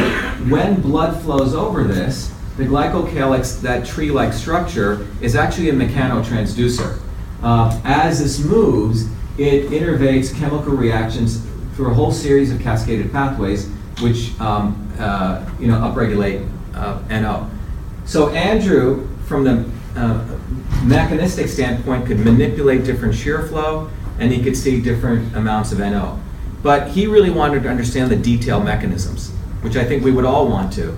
[0.50, 7.00] when blood flows over this, the glycocalyx, that tree-like structure, is actually a mechanotransducer.
[7.42, 13.68] Uh, as this moves, it innervates chemical reactions through a whole series of cascaded pathways,
[14.00, 17.50] which um, uh, you know upregulate uh, NO.
[18.06, 20.26] So Andrew, from the uh,
[20.84, 26.20] mechanistic standpoint, could manipulate different shear flow, and he could see different amounts of NO.
[26.62, 30.48] But he really wanted to understand the detail mechanisms, which I think we would all
[30.48, 30.96] want to.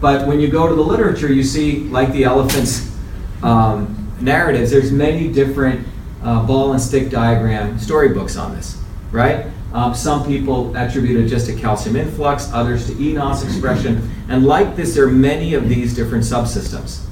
[0.00, 2.94] But when you go to the literature, you see, like the elephant's
[3.42, 5.86] um, narratives, there's many different
[6.22, 8.80] uh, ball and stick diagram storybooks on this,
[9.12, 9.46] right?
[9.72, 14.10] Um, some people attribute it just to calcium influx, others to eNOS expression.
[14.28, 17.04] And like this, there are many of these different subsystems.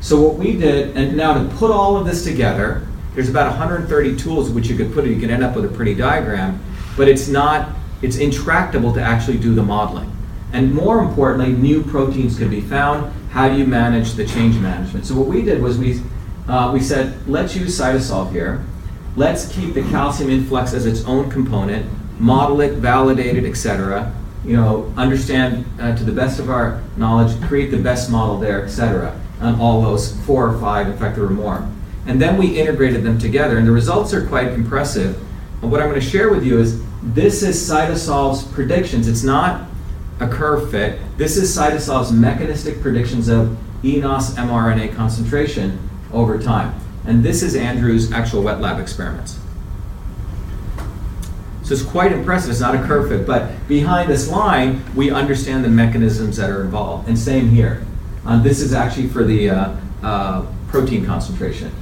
[0.00, 4.16] So what we did, and now to put all of this together, there's about 130
[4.16, 5.10] tools which you could put it.
[5.10, 6.60] You can end up with a pretty diagram,
[6.96, 7.76] but it's not.
[8.00, 10.10] It's intractable to actually do the modeling.
[10.52, 13.12] And more importantly, new proteins can be found.
[13.30, 15.06] How do you manage the change management?
[15.06, 16.00] So what we did was we
[16.48, 18.64] uh, we said let's use Cytosolve here.
[19.14, 21.86] Let's keep the calcium influx as its own component,
[22.18, 24.14] model it, validate it, etc.
[24.44, 28.64] You know, understand uh, to the best of our knowledge, create the best model there,
[28.64, 29.18] etc.
[29.40, 31.68] On all those four or five, in fact, there were more.
[32.06, 35.16] And then we integrated them together, and the results are quite impressive.
[35.60, 39.06] And what I'm going to share with you is this is Cytosolve's predictions.
[39.06, 39.68] It's not
[40.18, 40.98] a curve fit.
[41.18, 45.78] This is Cytosolve's mechanistic predictions of eNOS mRNA concentration
[46.12, 46.74] over time.
[47.04, 49.38] And this is Andrew's actual wet lab experiments.
[51.62, 52.50] So it's quite impressive.
[52.50, 56.62] It's not a curve fit, but behind this line, we understand the mechanisms that are
[56.62, 57.08] involved.
[57.08, 57.84] And same here.
[58.26, 61.72] Uh, this is actually for the uh, uh, protein concentration.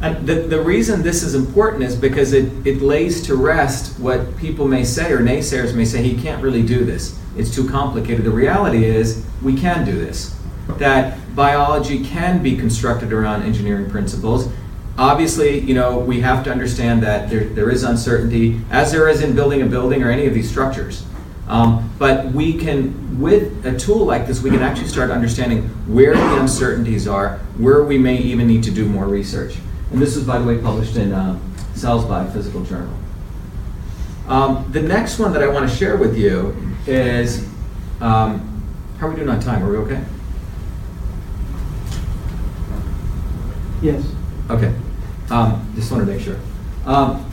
[0.00, 4.36] And the, the reason this is important is because it, it lays to rest what
[4.36, 7.18] people may say or naysayers may say, he can't really do this.
[7.36, 8.24] It's too complicated.
[8.24, 10.38] The reality is we can do this.
[10.78, 14.48] That biology can be constructed around engineering principles.
[14.98, 19.20] Obviously, you know, we have to understand that there, there is uncertainty, as there is
[19.20, 21.04] in building a building or any of these structures.
[21.46, 26.14] Um, but we can, with a tool like this, we can actually start understanding where
[26.14, 29.56] the uncertainties are, where we may even need to do more research.
[29.92, 31.38] And this was, by the way, published in uh,
[31.74, 32.92] Cells Biophysical Journal.
[34.26, 37.46] Um, the next one that I want to share with you is
[38.00, 38.62] um,
[38.98, 39.62] how are we doing on time?
[39.62, 40.02] Are we okay?
[43.82, 44.04] Yes.
[44.50, 44.74] Okay.
[45.30, 46.38] Um, just want to make sure.
[46.84, 47.28] Um,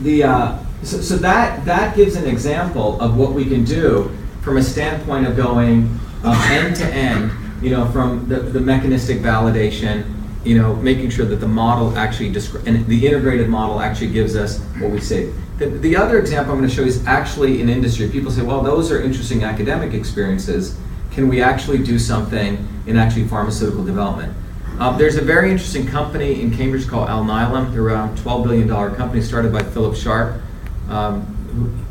[0.00, 4.10] the uh, so, so that that gives an example of what we can do
[4.42, 7.30] from a standpoint of going um, end to end.
[7.62, 10.10] You know, from the, the mechanistic validation.
[10.44, 14.36] You know, making sure that the model actually descri- and the integrated model actually gives
[14.36, 15.32] us what we see.
[15.56, 18.10] The, the other example I'm going to show you is actually in industry.
[18.10, 20.78] People say, well, those are interesting academic experiences.
[21.12, 24.36] Can we actually do something in actually pharmaceutical development?
[24.78, 27.72] Um, there's a very interesting company in Cambridge called Alnylam.
[27.72, 30.42] They're around $12 billion company started by Philip Sharp,
[30.88, 31.22] um,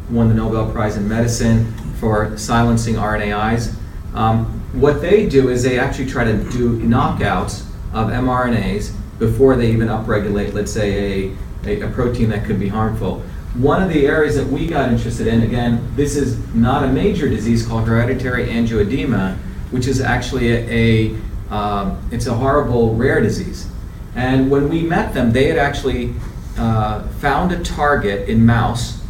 [0.09, 3.73] who won the Nobel Prize in Medicine for silencing RNAis.
[4.13, 9.71] Um, what they do is they actually try to do knockouts of mRNAs before they
[9.71, 13.21] even upregulate, let's say, a, a, a protein that could be harmful.
[13.53, 17.29] One of the areas that we got interested in, again, this is not a major
[17.29, 19.37] disease called hereditary angioedema,
[19.71, 21.19] which is actually a, a
[21.53, 23.67] um, it's a horrible rare disease.
[24.15, 26.15] And when we met them, they had actually
[26.57, 29.01] uh, found a target in mouse,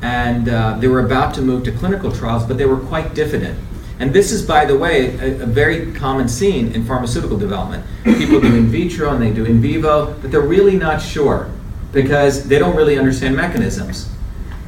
[0.00, 3.58] and uh, they were about to move to clinical trials, but they were quite diffident.
[3.98, 7.84] And this is, by the way, a, a, very common scene in pharmaceutical development.
[8.04, 11.50] People do in vitro and they do in vivo, but they're really not sure
[11.92, 14.10] because they don't really understand mechanisms.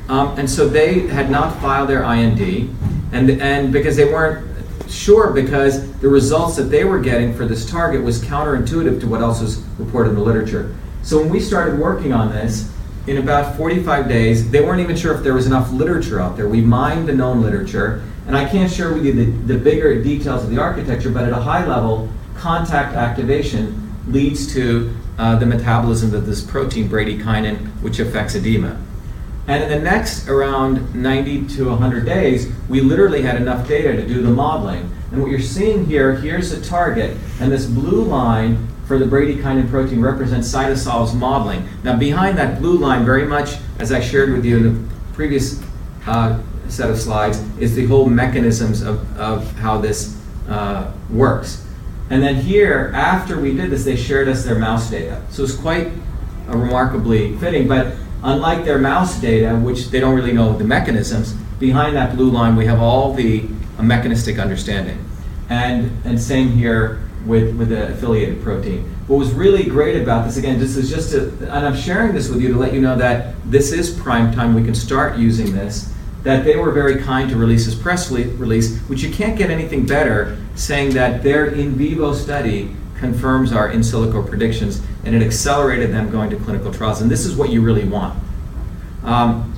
[0.08, 2.74] Um, and so they had not filed their IND,
[3.12, 4.47] and, and because they weren't
[4.90, 9.20] sure because the results that they were getting for this target was counterintuitive to what
[9.20, 10.74] else was reported in the literature.
[11.02, 12.72] So when we started working on this,
[13.06, 16.46] in about 45 days, they weren't even sure if there was enough literature out there.
[16.46, 20.44] We mined the known literature, and I can't share with you the, the bigger details
[20.44, 26.14] of the architecture, but at a high level, contact activation leads to uh, the metabolism
[26.14, 28.78] of this protein, bradykinin, which affects edema.
[29.48, 34.06] And in the next around 90 to 100 days, we literally had enough data to
[34.06, 34.92] do the modeling.
[35.10, 39.70] And what you're seeing here, here's the target, and this blue line for the bradykinin
[39.70, 41.66] protein represents cytosolve's modeling.
[41.82, 45.62] Now behind that blue line, very much as I shared with you in the previous
[46.06, 51.66] uh, set of slides, is the whole mechanisms of, of how this uh, works.
[52.10, 55.22] And then here, after we did this, they shared us their mouse data.
[55.30, 55.88] So it's quite
[56.48, 61.34] uh, remarkably fitting, but unlike their mouse data, which they don't really know the mechanisms,
[61.58, 63.44] behind that blue line we have all the
[63.78, 65.04] uh, mechanistic understanding.
[65.48, 68.84] And, and same here with, with the affiliated protein.
[69.06, 72.42] What was really great about this, again, this is just and I'm sharing this with
[72.42, 75.94] you to let you know that this is prime time, we can start using this,
[76.22, 79.86] that they were very kind to release this press release, which you can't get anything
[79.86, 85.92] better, saying that their in vivo study confirms our in silico predictions, and it accelerated
[85.92, 87.00] them going to clinical trials.
[87.00, 88.22] And this is what you really want.
[89.04, 89.54] Um,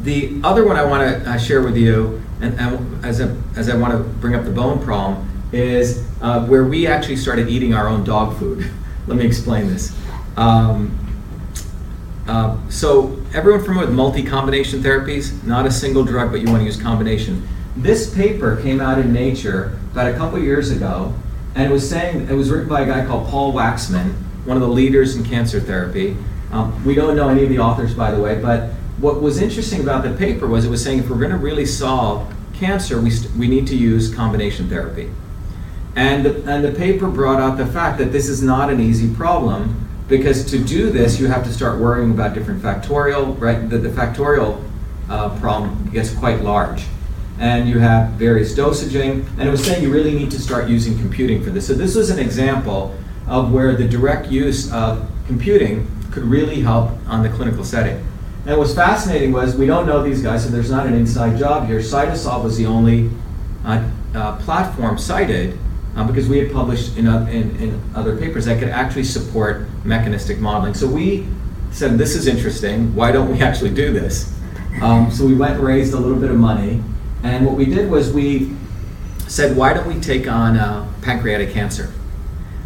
[0.00, 3.68] the other one I want to uh, share with you, and, and as, a, as
[3.68, 7.74] I want to bring up the bone problem, is uh, where we actually started eating
[7.74, 8.70] our own dog food.
[9.06, 9.96] Let me explain this.
[10.36, 10.96] Um,
[12.26, 15.42] uh, so everyone familiar with multi-combination therapies?
[15.44, 17.46] Not a single drug, but you want to use combination.
[17.76, 21.14] This paper came out in Nature about a couple years ago,
[21.54, 24.10] and it was saying it was written by a guy called Paul Workman,
[24.44, 26.16] one of the leaders in cancer therapy.
[26.52, 29.80] Um, we don't know any of the authors, by the way, but what was interesting
[29.80, 33.10] about the paper was it was saying if we're going to really solve cancer, we,
[33.10, 35.10] st- we need to use combination therapy.
[35.96, 39.12] And the, and the paper brought out the fact that this is not an easy
[39.14, 43.68] problem because to do this, you have to start worrying about different factorial, right?
[43.70, 44.62] The, the factorial
[45.08, 46.84] uh, problem gets quite large.
[47.40, 50.96] And you have various dosaging, and it was saying you really need to start using
[50.98, 51.66] computing for this.
[51.66, 52.94] So this was an example
[53.26, 58.06] of where the direct use of computing could really help on the clinical setting.
[58.46, 61.66] And what's fascinating was we don't know these guys, so there's not an inside job
[61.66, 61.78] here.
[61.78, 63.10] Cytosolve was the only
[63.64, 65.58] uh, uh, platform cited
[65.96, 69.66] um, because we had published in, uh, in, in, other papers that could actually support
[69.84, 70.74] mechanistic modeling.
[70.74, 71.26] So we
[71.70, 72.94] said, this is interesting.
[72.94, 74.32] Why don't we actually do this?
[74.80, 76.82] Um, so we went and raised a little bit of money.
[77.22, 78.54] And what we did was we
[79.28, 81.92] said, why don't we take on uh, pancreatic cancer?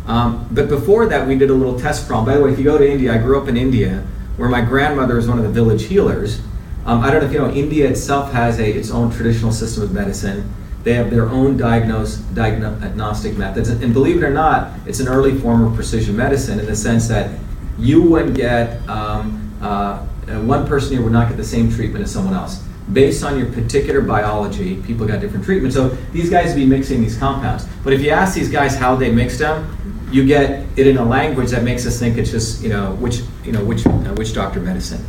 [0.07, 2.27] Um, but before that, we did a little test problem.
[2.27, 4.61] By the way, if you go to India, I grew up in India where my
[4.61, 6.41] grandmother was one of the village healers.
[6.85, 9.85] Um, I don't know if you know, India itself has a, its own traditional system
[9.85, 10.53] of medicine.
[10.83, 13.71] They have their own diagnose, diagnostic methods.
[13.71, 17.09] And believe it or not, it's an early form of precision medicine in the sense
[17.09, 17.39] that
[17.79, 20.05] you wouldn't get, um, uh,
[20.43, 22.63] one person here would not get the same treatment as someone else.
[22.93, 25.75] Based on your particular biology, people got different treatments.
[25.75, 27.67] So these guys would be mixing these compounds.
[27.83, 29.75] But if you ask these guys how they mixed them,
[30.13, 33.21] you get it in a language that makes us think it's just you know which
[33.43, 35.05] you know which uh, witch doctor medicine.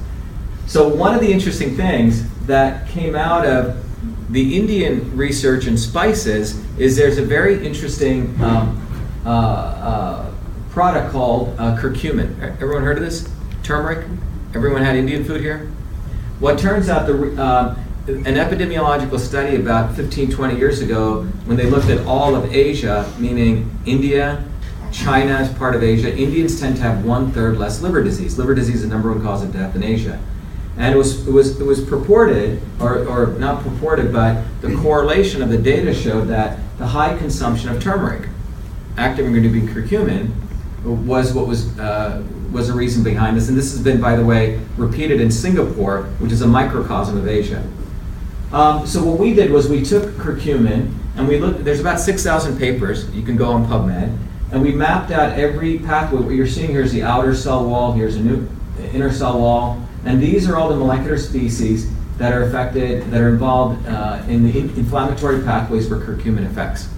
[0.67, 3.77] So one of the interesting things that came out of
[4.31, 8.81] the Indian research in spices is there's a very interesting um,
[9.25, 10.31] uh, uh,
[10.71, 12.39] product called uh, curcumin.
[12.61, 13.29] Everyone heard of this?
[13.63, 14.07] Turmeric.
[14.55, 15.71] Everyone had Indian food here.
[16.39, 17.75] What turns out the uh,
[18.07, 23.11] an epidemiological study about 15, 20 years ago, when they looked at all of Asia,
[23.17, 24.43] meaning India,
[24.91, 26.15] China is part of Asia.
[26.15, 28.37] Indians tend to have one third less liver disease.
[28.37, 30.19] Liver disease is the number one cause of death in Asia.
[30.77, 35.41] And it was, it was, it was purported, or, or not purported, but the correlation
[35.41, 38.29] of the data showed that the high consumption of turmeric,
[38.97, 40.31] active ingredient curcumin,
[40.85, 43.49] was what was, uh, was a reason behind this.
[43.49, 47.27] And this has been, by the way, repeated in Singapore, which is a microcosm of
[47.27, 47.63] Asia.
[48.51, 52.57] Um, so what we did was we took curcumin and we looked, there's about 6,000
[52.57, 54.17] papers, you can go on PubMed,
[54.51, 56.21] and we mapped out every pathway.
[56.21, 58.47] What you're seeing here is the outer cell wall, here's a new
[58.93, 63.29] inner cell wall, and these are all the molecular species that are affected, that are
[63.29, 66.89] involved uh, in the in- inflammatory pathways where curcumin affects.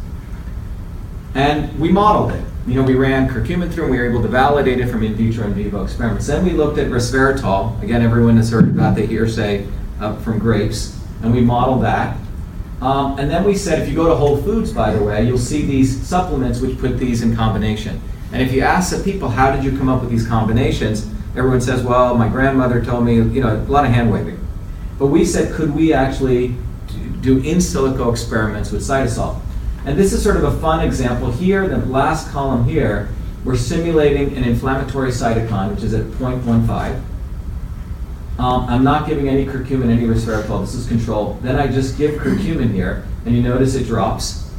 [1.34, 2.44] And we modeled it.
[2.68, 5.16] You know, we ran curcumin through and we were able to validate it from in
[5.16, 6.28] vitro and vivo experiments.
[6.28, 7.82] Then we looked at resveratrol.
[7.82, 9.66] Again, everyone has heard about the hearsay
[10.02, 11.00] uh, from grapes.
[11.24, 12.18] And we modeled that.
[12.82, 15.38] Um, and then we said, if you go to Whole Foods, by the way, you'll
[15.38, 18.02] see these supplements which put these in combination.
[18.34, 21.10] And if you ask the people, how did you come up with these combinations?
[21.38, 24.46] Everyone says, well, my grandmother told me, you know, a lot of hand waving.
[25.00, 26.54] But we said, could we actually
[27.22, 29.40] do in silico experiments with Cytosolve?
[29.88, 31.66] And this is sort of a fun example here.
[31.66, 33.08] The last column here,
[33.46, 37.02] we're simulating an inflammatory cytokine, which is at 0.15.
[38.38, 40.60] Um, I'm not giving any curcumin, any resveratrol.
[40.60, 41.40] This is control.
[41.42, 44.52] Then I just give curcumin here, and you notice it drops.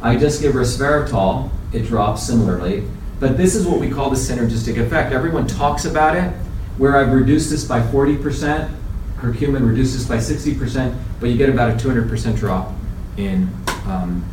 [0.00, 2.84] I just give resveratrol, it drops similarly.
[3.18, 5.12] But this is what we call the synergistic effect.
[5.12, 6.30] Everyone talks about it,
[6.78, 8.72] where I've reduced this by 40%,
[9.16, 12.72] curcumin reduces by 60%, but you get about a 200% drop
[13.16, 13.52] in.
[13.84, 14.24] Um,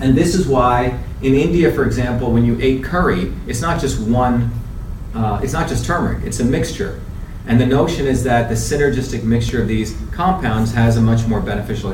[0.00, 4.00] and this is why in India, for example, when you ate curry, it's not just
[4.00, 4.50] one,
[5.14, 7.00] uh, it's not just turmeric, it's a mixture.
[7.46, 11.40] And the notion is that the synergistic mixture of these compounds has a much more
[11.40, 11.92] beneficial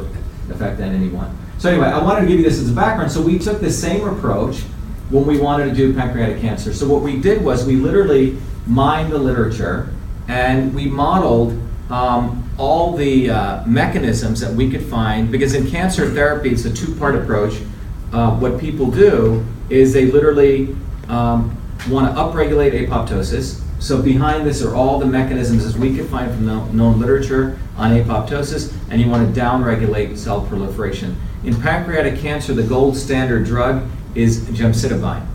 [0.51, 1.37] effect than any one.
[1.59, 3.11] So anyway, I wanted to give you this as a background.
[3.11, 4.61] So we took the same approach
[5.09, 6.75] when we wanted to do pancreatic cancer.
[6.75, 8.37] So what we did was we literally
[8.67, 9.89] mined the literature
[10.29, 11.59] and we modeled
[11.91, 16.73] um, all the uh, mechanisms that we could find because in cancer therapy it's a
[16.73, 17.55] two-part approach.
[18.17, 20.75] Uh, what people do is they literally
[21.09, 21.55] um,
[21.91, 26.33] want to upregulate apoptosis so behind this are all the mechanisms as we can find
[26.33, 31.17] from the known literature on apoptosis, and you want to downregulate cell proliferation.
[31.45, 35.27] In pancreatic cancer, the gold standard drug is gemcitabine,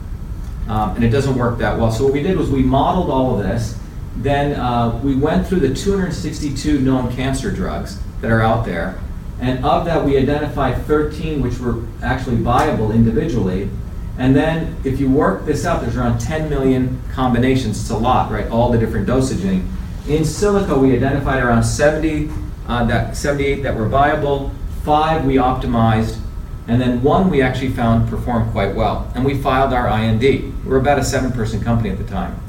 [0.68, 1.92] um, and it doesn't work that well.
[1.92, 3.78] So what we did was we modeled all of this.
[4.18, 9.00] Then uh, we went through the 262 known cancer drugs that are out there,
[9.42, 13.70] and of that we identified 13 which were actually viable individually,
[14.18, 17.80] and then if you work this out, there's around 10 million combinations.
[17.82, 18.48] It's a lot, right?
[18.50, 19.68] All the different dosaging.
[20.08, 22.30] In silico, we identified around 70,
[22.68, 24.52] uh, that 78 that were viable.
[24.84, 26.20] Five we optimized,
[26.68, 29.12] And then one we actually found performed quite well.
[29.16, 30.22] And we filed our IND.
[30.22, 32.40] We were about a seven person company at the time.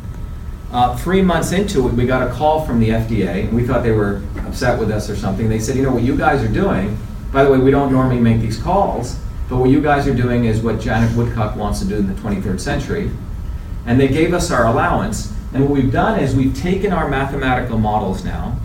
[0.72, 3.82] Uh, three months into it, we got a call from the FDA, and we thought
[3.82, 5.46] they were upset with us or something.
[5.46, 6.96] They said, you know, what you guys are doing,
[7.30, 9.18] by the way, we don't normally make these calls,
[9.50, 12.14] but what you guys are doing is what Janet Woodcock wants to do in the
[12.14, 13.10] 23rd century.
[13.84, 15.30] And they gave us our allowance.
[15.52, 18.58] And what we've done is we've taken our mathematical models now,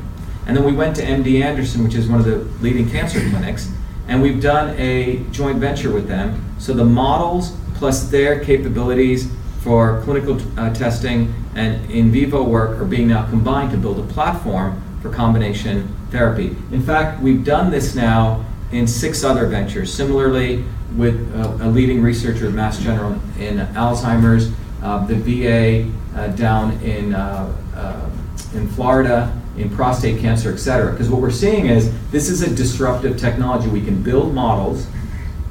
[0.46, 3.70] and then we went to MD Anderson, which is one of the leading cancer clinics,
[4.08, 6.42] and we've done a joint venture with them.
[6.58, 9.30] So the models plus their capabilities
[9.68, 14.14] for clinical uh, testing and in vivo work are being now combined to build a
[14.14, 16.56] platform for combination therapy.
[16.72, 19.94] In fact, we've done this now in six other ventures.
[19.94, 20.64] Similarly,
[20.96, 26.72] with uh, a leading researcher at Mass General in Alzheimer's, uh, the VA uh, down
[26.82, 28.10] in, uh, uh,
[28.54, 30.94] in Florida, in prostate cancer, et cetera.
[30.94, 33.68] Because what we're seeing is this is a disruptive technology.
[33.68, 34.88] We can build models,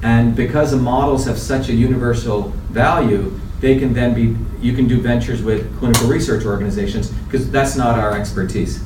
[0.03, 4.87] and because the models have such a universal value, they can then be, you can
[4.87, 8.85] do ventures with clinical research organizations, because that's not our expertise.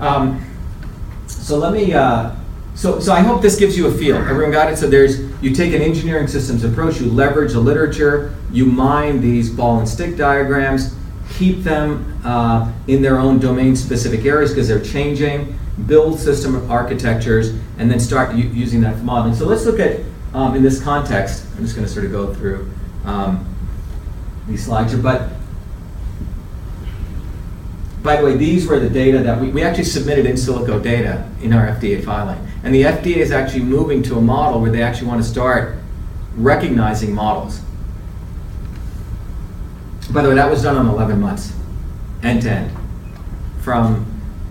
[0.00, 0.44] Um,
[1.26, 2.34] so let me, uh,
[2.74, 4.16] so, so I hope this gives you a feel.
[4.16, 4.76] Everyone got it?
[4.78, 9.50] So there's, you take an engineering systems approach, you leverage the literature, you mine these
[9.50, 10.94] ball and stick diagrams,
[11.34, 17.50] keep them uh, in their own domain specific areas because they're changing, build system architectures,
[17.78, 19.34] and then start using that for modeling.
[19.34, 20.00] So let's look at,
[20.32, 22.71] um, in this context, I'm just going to sort of go through
[23.04, 23.46] um,
[24.46, 25.30] these slides here, but
[28.02, 31.28] by the way, these were the data that we, we actually submitted in silico data
[31.40, 32.38] in our FDA filing.
[32.64, 35.76] And the FDA is actually moving to a model where they actually want to start
[36.36, 37.60] recognizing models.
[40.10, 41.54] By the way, that was done on 11 months,
[42.22, 42.76] end to end,
[43.60, 44.06] from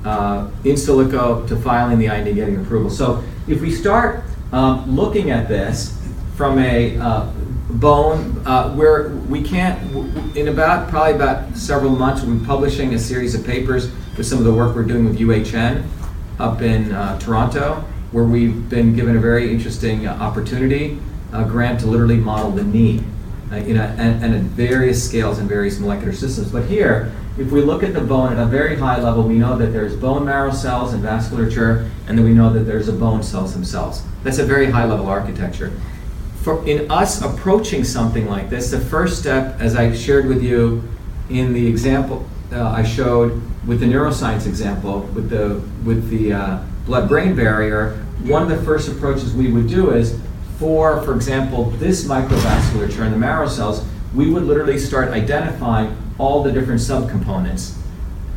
[0.06, 2.90] uh, in silico to filing the IND, and getting approval.
[2.90, 5.98] So if we start um, looking at this
[6.36, 7.32] from a uh,
[7.80, 9.80] bone, uh, where we can't,
[10.36, 14.38] in about, probably about several months, we'll be publishing a series of papers for some
[14.38, 15.84] of the work we're doing with UHN
[16.40, 21.00] up in uh, Toronto, where we've been given a very interesting uh, opportunity,
[21.34, 23.04] a grant to literally model the knee,
[23.52, 26.52] uh, you know, and, and at various scales and various molecular systems.
[26.52, 29.58] But here, if we look at the bone at a very high level, we know
[29.58, 33.24] that there's bone marrow cells and vasculature, and then we know that there's a bone
[33.24, 34.04] cells themselves.
[34.24, 35.72] That's a very high level architecture
[36.44, 40.84] for in us approaching something like this, the first step, as I shared with you
[41.30, 46.64] in the example uh, I showed with the neuroscience example, with the with the uh,
[46.86, 50.20] blood-brain barrier, one of the first approaches we would do is
[50.58, 53.84] for, for example, this microvasculature in the marrow cells,
[54.14, 57.76] we would literally start identifying all the different subcomponents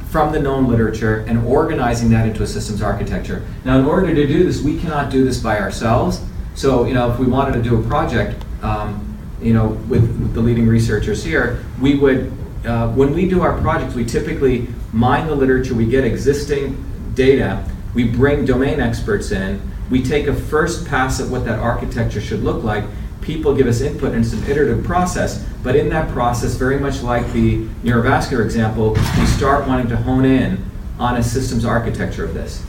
[0.08, 3.44] from the known literature and organizing that into a systems architecture.
[3.64, 6.24] Now, in order to do this, we cannot do this by ourselves
[6.54, 10.34] so, you know, if we wanted to do a project, um, you know, with, with,
[10.34, 12.32] the leading researchers here, we would,
[12.64, 16.82] uh, when we do our projects, we typically mine the literature, we get existing
[17.14, 22.20] data, we bring domain experts in, we take a first pass at what that architecture
[22.20, 22.84] should look like,
[23.20, 27.02] people give us input and it's an iterative process, but in that process, very much
[27.02, 30.64] like the neurovascular example, we start wanting to hone in
[30.98, 32.64] on a systems architecture of this.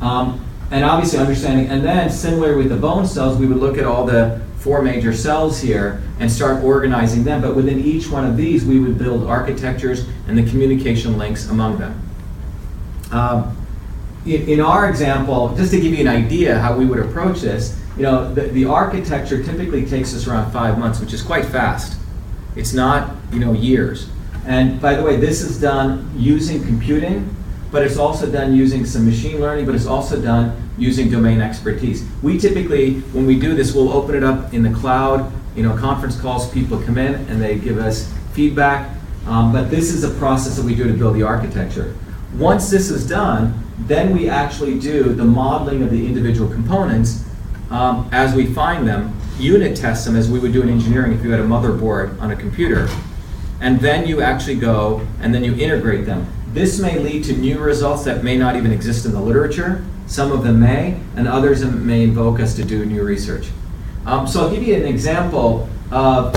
[0.00, 3.84] Um, and obviously understanding, and then similar with the bone cells, we would look at
[3.84, 7.42] all the four major cells here and start organizing them.
[7.42, 11.78] But within each one of these, we would build architectures and the communication links among
[11.78, 12.02] them.
[13.10, 13.56] Um,
[14.24, 17.78] in, in, our example, just to give you an idea how we would approach this,
[17.98, 22.00] you know, the, the architecture typically takes us around five months, which is quite fast.
[22.56, 24.08] It's not, you know, years.
[24.46, 27.36] And by the way, this is done using computing
[27.72, 32.06] but it's also done using some machine learning, but it's also done using domain expertise.
[32.22, 35.76] We typically, when we do this, we'll open it up in the cloud, you know,
[35.76, 38.94] conference calls, people come in and they give us feedback,
[39.26, 41.96] um, but this is a process that we do to build the architecture.
[42.36, 47.24] Once this is done, then we actually do the modeling of the individual components
[47.70, 51.24] um, as we find them, unit test them as we would do in engineering if
[51.24, 52.86] you had a motherboard on a computer,
[53.60, 56.26] and then you actually go and then you integrate them.
[56.52, 59.82] This may lead to new results that may not even exist in the literature.
[60.06, 63.48] Some of them may, and others may invoke us to do new research.
[64.04, 66.36] Um, so I'll give you an example of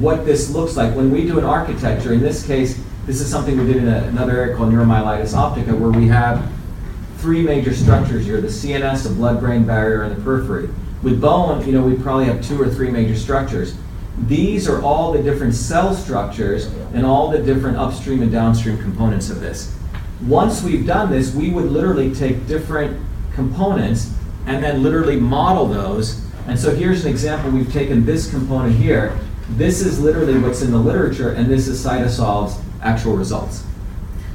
[0.00, 0.94] what this looks like.
[0.94, 4.04] When we do an architecture, in this case, this is something we did in a,
[4.04, 6.48] another area called neuromyelitis optica, where we have
[7.18, 10.68] three major structures here, the CNS, the blood-brain barrier, and the periphery.
[11.02, 13.74] With bone, you know, we probably have two or three major structures.
[14.26, 19.30] These are all the different cell structures and all the different upstream and downstream components
[19.30, 19.74] of this.
[20.26, 23.00] Once we've done this, we would literally take different
[23.34, 24.12] components
[24.46, 29.16] and then literally model those And so here's an example, we've taken this component here.
[29.50, 33.64] This is literally what's in the literature, and this is Cytosolve's actual results.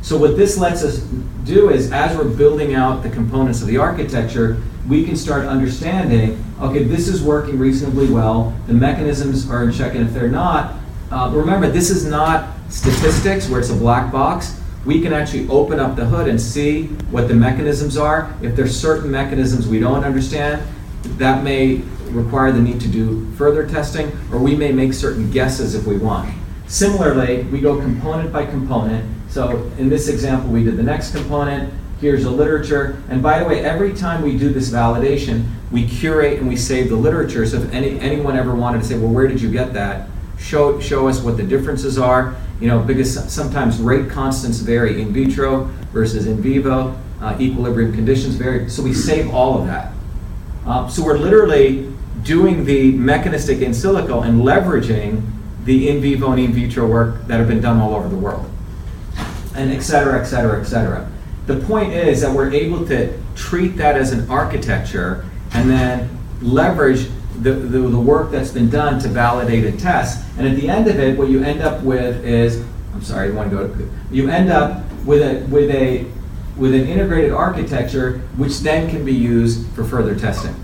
[0.02, 1.00] So what this lets us
[1.46, 6.44] do is, as we're building out the components of the architecture, we can start understanding,
[6.62, 10.76] okay, this is working reasonably well, the mechanisms are in check, and if they're not,
[11.12, 14.60] uh, remember, this is not statistics where it's a black box.
[14.86, 18.36] We can actually open up the hood and see what the mechanisms are.
[18.42, 20.62] If there's certain mechanisms we don't understand,
[21.18, 21.78] that may
[22.10, 25.98] require the need to do further testing, or we may make certain guesses if we
[25.98, 26.34] want.
[26.68, 29.10] Similarly, we go component by component.
[29.30, 31.74] So in this example, we did the next component.
[32.02, 33.02] Here's the literature.
[33.10, 36.90] And by the way, every time we do this validation, we curate and we save
[36.90, 37.46] the literature.
[37.46, 40.10] So if any, anyone ever wanted to say, well, where did you get that?
[40.38, 42.36] Show, show us what the differences are.
[42.60, 47.00] You know, because sometimes rate constants vary in vitro versus in vivo.
[47.22, 48.70] Uh, equilibrium conditions vary.
[48.70, 49.94] So we save all of that.
[50.66, 51.92] Uh, so we're literally
[52.24, 55.22] doing the mechanistic in silico and leveraging
[55.64, 58.50] the in vivo and in vitro work that have been done all over the world,
[59.56, 61.10] and et cetera, et cetera, et cetera.
[61.46, 66.10] The point is that we're able to treat that as an architecture and then
[66.42, 67.08] leverage
[67.42, 70.26] the, the, the, work that's been done to validate a test.
[70.38, 73.32] And at the end of it, what you end up with is, I'm sorry, I
[73.32, 76.06] want to go, you end up with a, with a,
[76.58, 80.56] with an integrated architecture which then can be used for further testing.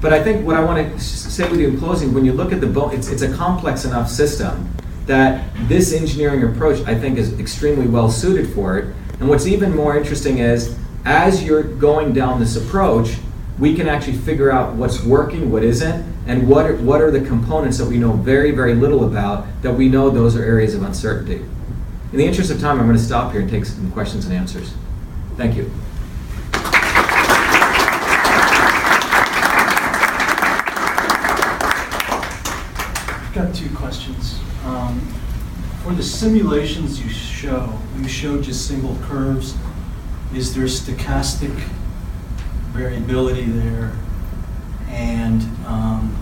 [0.00, 2.52] But I think what I want to say with you in closing, when you look
[2.52, 4.68] at the bone, it's, it's a complex enough system
[5.06, 8.94] that this engineering approach, I think, is extremely well suited for it.
[9.20, 13.16] And what's even more interesting is, as you're going down this approach,
[13.58, 17.22] we can actually figure out what's working, what isn't, and what are, what are the
[17.22, 20.82] components that we know very, very little about that we know those are areas of
[20.82, 21.44] uncertainty.
[22.12, 24.34] In the interest of time, I'm going to stop here and take some questions and
[24.34, 24.72] answers.
[25.36, 25.70] Thank you.
[33.20, 34.38] I've got two questions.
[34.64, 35.00] Um,
[35.82, 39.54] for the simulations you show, you show just single curves.
[40.34, 41.54] Is there stochastic
[42.72, 43.92] variability there?
[44.88, 46.16] And um,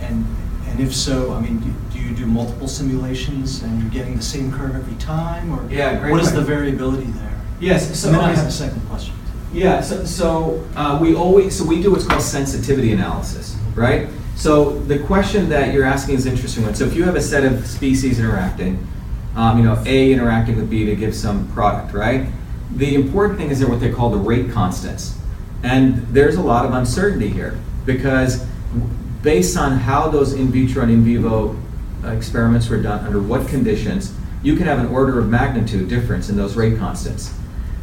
[0.00, 0.24] and
[0.66, 4.22] and if so, I mean, do, do, you do multiple simulations and you're getting the
[4.22, 7.40] same curve every time, or yeah, great what is the variability there?
[7.58, 7.98] Yes.
[7.98, 9.14] So and then I have a second question.
[9.52, 9.80] Yeah.
[9.80, 14.08] So, so uh, we always so we do what's called sensitivity analysis, right?
[14.36, 16.74] So the question that you're asking is interesting one.
[16.74, 18.86] So if you have a set of species interacting,
[19.36, 22.26] um, you know, A interacting with B to give some product, right?
[22.74, 25.18] The important thing is they're what they call the rate constants.
[25.62, 28.46] And there's a lot of uncertainty here because
[29.22, 31.56] based on how those in vitro and in vivo
[32.04, 36.36] experiments were done, under what conditions, you can have an order of magnitude difference in
[36.36, 37.34] those rate constants.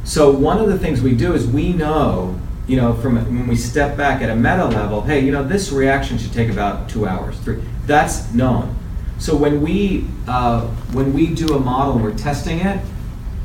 [0.03, 3.55] So one of the things we do is we know you know, from when we
[3.55, 7.07] step back at a meta level, hey, you know, this reaction should take about two
[7.07, 7.61] hours, three.
[7.85, 8.76] That's known.
[9.19, 10.61] So when we uh,
[10.93, 12.79] when we do a model and we're testing it,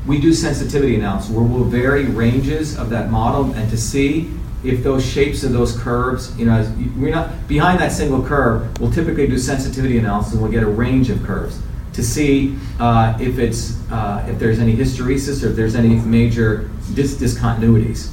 [0.05, 4.29] we do sensitivity analysis where we'll vary ranges of that model and to see
[4.63, 8.79] if those shapes of those curves, you know, we're not behind that single curve.
[8.79, 11.59] We'll typically do sensitivity analysis and we'll get a range of curves
[11.93, 16.69] to see uh, if it's uh, if there's any hysteresis or if there's any major
[16.93, 18.11] dis- discontinuities.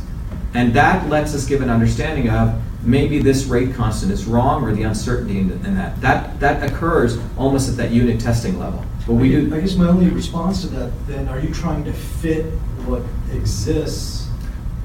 [0.55, 4.73] And that lets us give an understanding of maybe this rate constant is wrong or
[4.75, 6.01] the uncertainty in, in that.
[6.01, 8.85] That that occurs almost at that unit testing level.
[9.07, 9.55] But we do.
[9.55, 12.47] I guess my only response to that then, are you trying to fit
[12.87, 13.03] what
[13.33, 14.29] exists?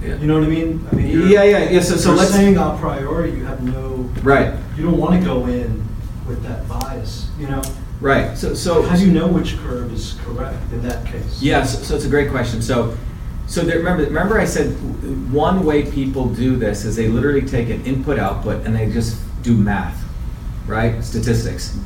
[0.02, 0.18] Yeah.
[0.18, 0.88] You know what I mean?
[0.92, 1.80] I mean, yeah, yeah, yeah.
[1.80, 4.54] So, so let's saying a priori you have no right.
[4.76, 5.88] You don't want to go in
[6.28, 7.30] with that bias.
[7.40, 7.62] You know.
[8.02, 8.38] Right.
[8.38, 11.42] So, so how do you know which curve is correct in that case?
[11.42, 11.42] Yes.
[11.42, 12.62] Yeah, so, so it's a great question.
[12.62, 12.96] So
[13.48, 14.72] so there, remember, remember I said
[15.32, 19.22] one way people do this is they literally take an input output and they just
[19.44, 20.04] do math,
[20.66, 21.04] right?
[21.04, 21.78] Statistics.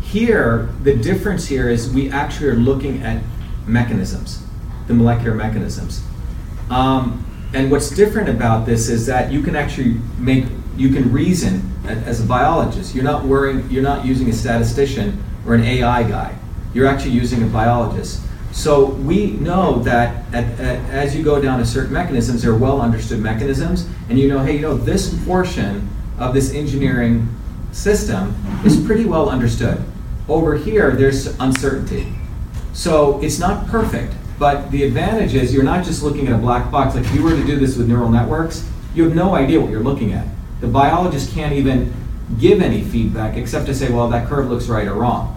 [0.00, 3.22] Here, the difference here is we actually are looking at
[3.66, 4.46] mechanisms,
[4.86, 6.04] the molecular mechanisms.
[6.70, 10.44] Um, and what's different about this is that you can actually make,
[10.76, 12.94] you can reason as a biologist.
[12.94, 16.36] You're not worrying, you're not using a statistician or an AI guy.
[16.74, 18.22] You're actually using a biologist.
[18.56, 22.80] So we know that at, at, as you go down to certain mechanisms, they're well
[22.80, 25.86] understood mechanisms, and you know, hey, you know, this portion
[26.18, 27.28] of this engineering
[27.72, 28.34] system
[28.64, 29.84] is pretty well understood.
[30.26, 32.10] Over here, there's uncertainty.
[32.72, 36.70] So it's not perfect, but the advantage is you're not just looking at a black
[36.70, 36.94] box.
[36.94, 39.70] Like if you were to do this with neural networks, you have no idea what
[39.70, 40.26] you're looking at.
[40.62, 41.92] The biologist can't even
[42.40, 45.35] give any feedback except to say, well, that curve looks right or wrong.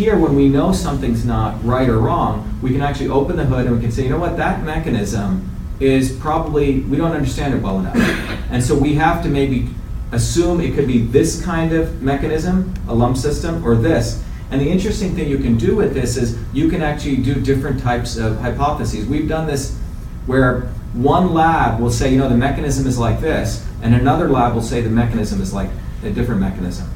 [0.00, 3.66] Here, when we know something's not right or wrong, we can actually open the hood
[3.66, 5.46] and we can say, you know what, that mechanism
[5.78, 7.96] is probably, we don't understand it well enough.
[8.50, 9.68] And so we have to maybe
[10.10, 14.24] assume it could be this kind of mechanism, a lump system, or this.
[14.50, 17.82] And the interesting thing you can do with this is you can actually do different
[17.82, 19.04] types of hypotheses.
[19.04, 19.76] We've done this
[20.24, 20.62] where
[20.94, 24.62] one lab will say, you know, the mechanism is like this, and another lab will
[24.62, 25.68] say the mechanism is like
[26.02, 26.88] a different mechanism.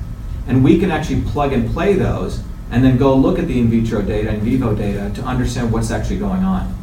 [0.46, 2.42] And we can actually plug and play those
[2.74, 5.90] and then go look at the in vitro data and vivo data to understand what's
[5.90, 6.74] actually going on.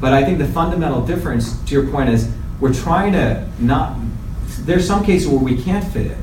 [0.00, 3.98] But I think the fundamental difference, to your point, is we're trying to not,
[4.60, 6.18] there's some cases where we can't fit it.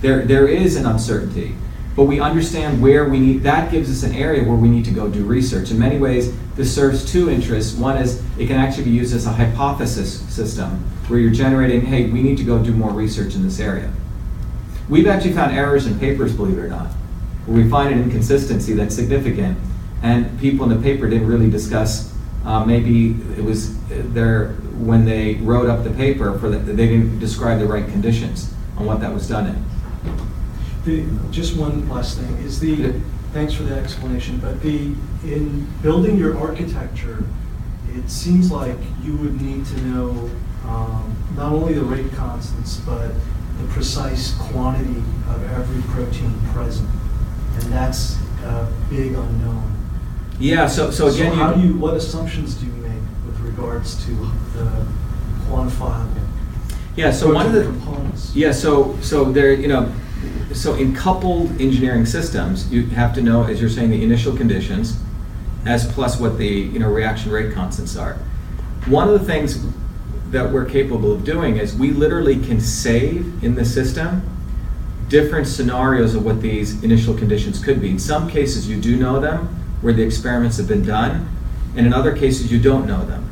[0.00, 1.56] There, there is an uncertainty
[1.96, 4.90] but we understand where we need, that gives us an area where we need to
[4.90, 5.70] go do research.
[5.70, 7.76] In many ways, this serves two interests.
[7.76, 10.70] One is it can actually be used as a hypothesis system
[11.06, 13.92] where you're generating, hey, we need to go do more research in this area.
[14.88, 16.88] We've actually found errors in papers, believe it or not,
[17.46, 19.58] we find an inconsistency that's significant,
[20.02, 22.12] and people in the paper didn't really discuss.
[22.44, 27.18] Uh, maybe it was there when they wrote up the paper for the, they didn't
[27.18, 29.64] describe the right conditions on what that was done in.
[30.84, 33.00] The, just one last thing, is the,
[33.32, 37.24] thanks for the explanation, but the, in building your architecture,
[37.94, 40.30] it seems like you would need to know
[40.66, 43.12] um, not only the rate constants, but
[43.60, 46.88] the precise quantity of every protein present.
[47.54, 49.70] And that's a big unknown.
[50.38, 54.04] Yeah, so, so again, So how do you, what assumptions do you make with regards
[54.04, 54.10] to
[54.54, 54.86] the
[55.48, 56.24] quantifiable
[56.96, 58.34] yeah, so one of the, components?
[58.36, 59.92] Yeah, so so there, you know,
[60.52, 64.96] so in coupled engineering systems, you have to know, as you're saying, the initial conditions,
[65.66, 68.14] as plus what the you know reaction rate constants are.
[68.86, 69.64] One of the things
[70.30, 74.22] that we're capable of doing is we literally can save in the system
[75.08, 77.90] different scenarios of what these initial conditions could be.
[77.90, 79.48] In some cases, you do know them,
[79.80, 81.28] where the experiments have been done,
[81.76, 83.30] and in other cases, you don't know them.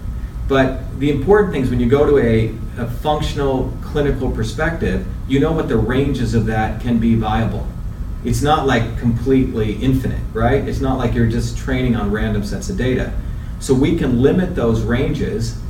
[0.49, 5.41] But the important thing is when you go to a, a functional clinical perspective, you
[5.41, 7.67] know what the ranges of that can be viable.
[8.25, 10.67] It's not like completely infinite, right?
[10.69, 13.13] It's not like you're just training on random sets of data.
[13.61, 15.61] So we can limit those ranges.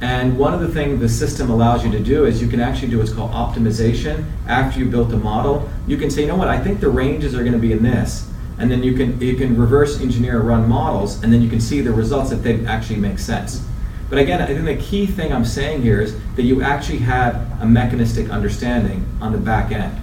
[0.00, 2.88] And one of the things the system allows you to do is you can actually
[2.88, 4.24] do what's called optimization.
[4.46, 7.34] After you built a model, you can say, you know what, I think the ranges
[7.34, 8.30] are going to be in this.
[8.58, 11.80] And then you can, you can reverse engineer run models, and then you can see
[11.80, 13.66] the results if they actually make sense.
[14.10, 17.62] But again, I think the key thing I'm saying here is that you actually have
[17.62, 19.98] a mechanistic understanding on the back end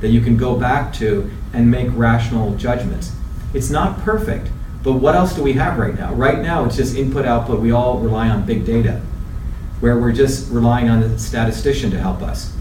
[0.00, 3.12] that you can go back to and make rational judgments.
[3.54, 4.50] It's not perfect,
[4.82, 6.12] but what else do we have right now?
[6.12, 7.60] Right now, it's just input output.
[7.60, 9.00] We all rely on big data,
[9.82, 12.54] where we're just relying on a statistician to help us.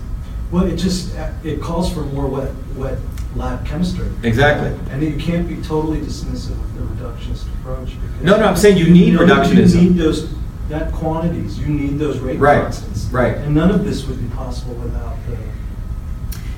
[0.49, 1.13] Well, it just,
[1.43, 2.97] it calls for more wet, wet
[3.35, 4.07] lab chemistry.
[4.23, 4.75] Exactly.
[4.91, 7.89] And you can't be totally dismissive of the reductionist approach.
[8.01, 9.75] because No, no, I'm saying you need know, reductionism.
[9.83, 10.33] You need those,
[10.69, 13.05] that quantities, you need those rate Right, constants.
[13.11, 13.37] right.
[13.37, 15.37] And none of this would be possible without the,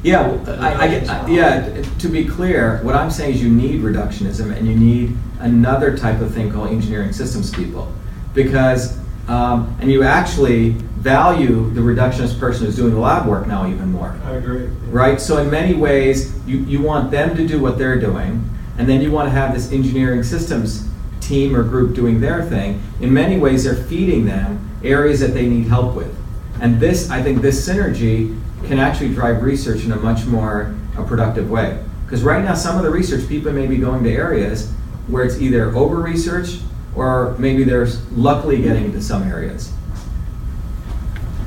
[0.02, 3.50] Yeah, well, I, I get, I- yeah, to be clear, what I'm saying is you
[3.50, 7.92] need reductionism and you need another type of thing called engineering systems people.
[8.34, 8.98] Because,
[9.28, 13.92] um, and you actually value the reductionist person who's doing the lab work now even
[13.92, 14.18] more.
[14.24, 14.66] I agree.
[14.88, 15.20] Right?
[15.20, 19.02] So in many ways, you, you want them to do what they're doing, and then
[19.02, 20.88] you want to have this engineering systems
[21.20, 22.82] team or group doing their thing.
[23.02, 26.16] In many ways, they're feeding them areas that they need help with.
[26.62, 31.04] And this, I think this synergy can actually drive research in a much more uh,
[31.04, 31.84] productive way.
[32.06, 34.72] Because right now, some of the research people may be going to areas
[35.08, 36.60] where it's either over research
[36.96, 39.72] or maybe they're luckily getting into some areas.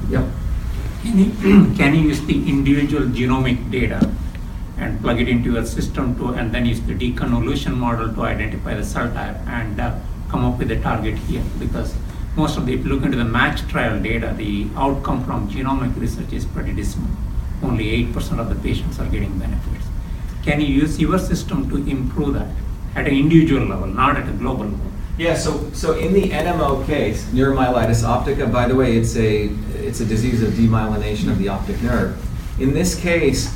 [0.09, 0.25] Yep.
[1.03, 4.13] Can you, can you use the individual genomic data
[4.79, 8.75] and plug it into your system to, and then use the deconvolution model to identify
[8.75, 11.43] the cell type and uh, come up with a target here?
[11.59, 11.95] Because
[12.37, 15.99] most of the, if you look into the match trial data, the outcome from genomic
[15.99, 17.09] research is pretty dismal.
[17.63, 19.87] Only 8% of the patients are getting benefits.
[20.43, 22.49] Can you use your system to improve that
[22.95, 24.93] at an individual level, not at a global level?
[25.19, 29.47] Yeah, so so in the NMO case, neuromyelitis optica, by the way, it's a
[29.77, 32.23] it's a disease of demyelination of the optic nerve.
[32.61, 33.51] In this case,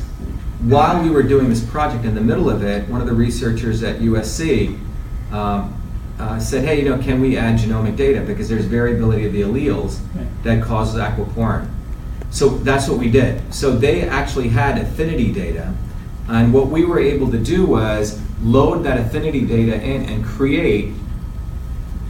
[0.62, 3.82] while we were doing this project, in the middle of it, one of the researchers
[3.82, 4.78] at USC
[5.32, 5.78] um,
[6.18, 9.42] uh, said, "Hey, you know, can we add genomic data because there's variability of the
[9.42, 9.98] alleles
[10.44, 11.68] that causes aquaporin."
[12.30, 13.52] So that's what we did.
[13.52, 15.74] So they actually had affinity data,
[16.26, 20.94] and what we were able to do was load that affinity data in and create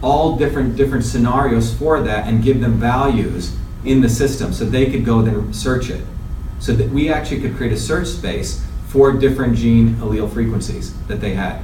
[0.03, 4.90] all different different scenarios for that and give them values in the system so they
[4.90, 6.05] could go then search it
[6.59, 11.20] so that we actually could create a search space for different gene allele frequencies that
[11.20, 11.62] they had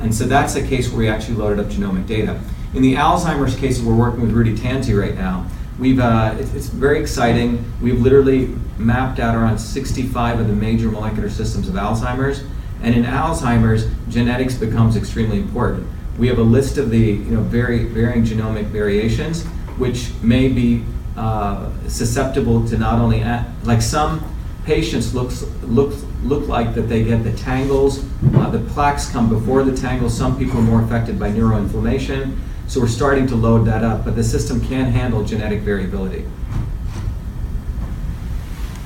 [0.00, 2.40] and so that's a case where we actually loaded up genomic data
[2.74, 5.46] in the alzheimer's case we're working with rudy tanzi right now
[5.78, 7.64] We've, uh, it's, it's very exciting.
[7.82, 12.44] We've literally mapped out around 65 of the major molecular systems of Alzheimer's.
[12.82, 15.88] And in Alzheimer's, genetics becomes extremely important.
[16.18, 19.44] We have a list of the you know, very varying genomic variations,
[19.78, 20.84] which may be
[21.16, 23.24] uh, susceptible to not only,
[23.64, 24.24] like some
[24.64, 28.04] patients looks, look, look like that they get the tangles,
[28.34, 30.16] uh, the plaques come before the tangles.
[30.16, 32.36] Some people are more affected by neuroinflammation.
[32.66, 36.26] So we're starting to load that up, but the system can handle genetic variability.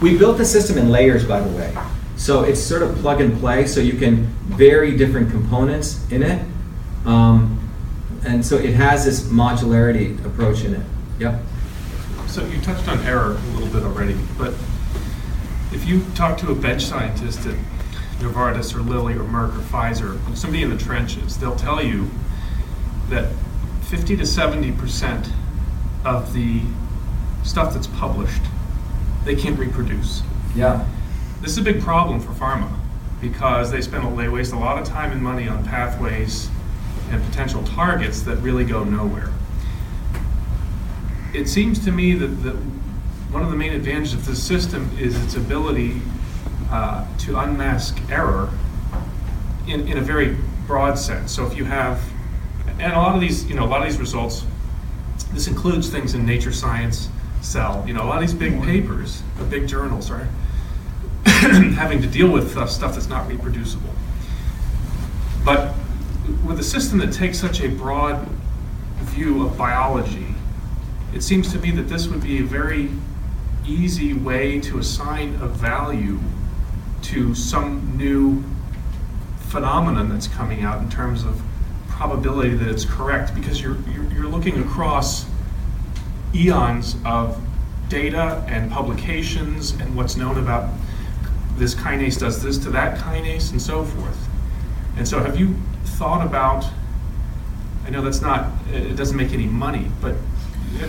[0.01, 1.77] We built the system in layers, by the way.
[2.17, 6.45] So it's sort of plug and play, so you can vary different components in it.
[7.09, 7.59] Um,
[8.27, 10.87] and so it has this modularity approach in it.
[11.19, 11.41] Yep.
[12.27, 14.53] So you touched on error a little bit already, but
[15.73, 17.57] if you talk to a bench scientist at
[18.19, 22.11] Novartis or Lilly or Merck or Pfizer, somebody in the trenches, they'll tell you
[23.09, 23.33] that
[23.87, 25.31] 50 to 70 percent
[26.05, 26.61] of the
[27.43, 28.43] stuff that's published,
[29.25, 30.23] they can't reproduce.
[30.55, 30.87] Yeah.
[31.41, 32.71] This is a big problem for pharma
[33.23, 36.51] because they spend a, they waste a lot of time and money on pathways
[37.11, 39.31] and potential targets that really go nowhere.
[41.35, 42.55] It seems to me that, that
[43.31, 46.01] one of the main advantages of this system is its ability
[46.71, 48.51] uh, to unmask error
[49.67, 50.37] in, in a very
[50.67, 51.33] broad sense.
[51.33, 52.03] So if you have,
[52.79, 54.45] and a lot of these, you know, a lot of these results,
[55.33, 57.09] this includes things in Nature Science,
[57.41, 60.27] Cell, you know, a lot of these big papers, the big journals, right?
[61.27, 63.91] having to deal with uh, stuff that's not reproducible.
[65.45, 65.75] But
[66.47, 68.29] with a system that takes such a broad
[69.01, 70.35] view of biology,
[71.15, 72.91] it seems to me that this would be a very
[73.67, 76.19] easy way to assign a value
[77.03, 78.43] to some new
[79.39, 81.41] phenomenon that's coming out in terms of
[81.89, 85.27] probability that it's correct because you're, you're, you're looking across
[86.35, 87.41] eons of
[87.89, 90.71] data and publications and what's known about
[91.57, 94.29] this kinase does this to that kinase and so forth.
[94.97, 96.65] And so have you thought about,
[97.87, 100.15] I know that's not, it doesn't make any money, but,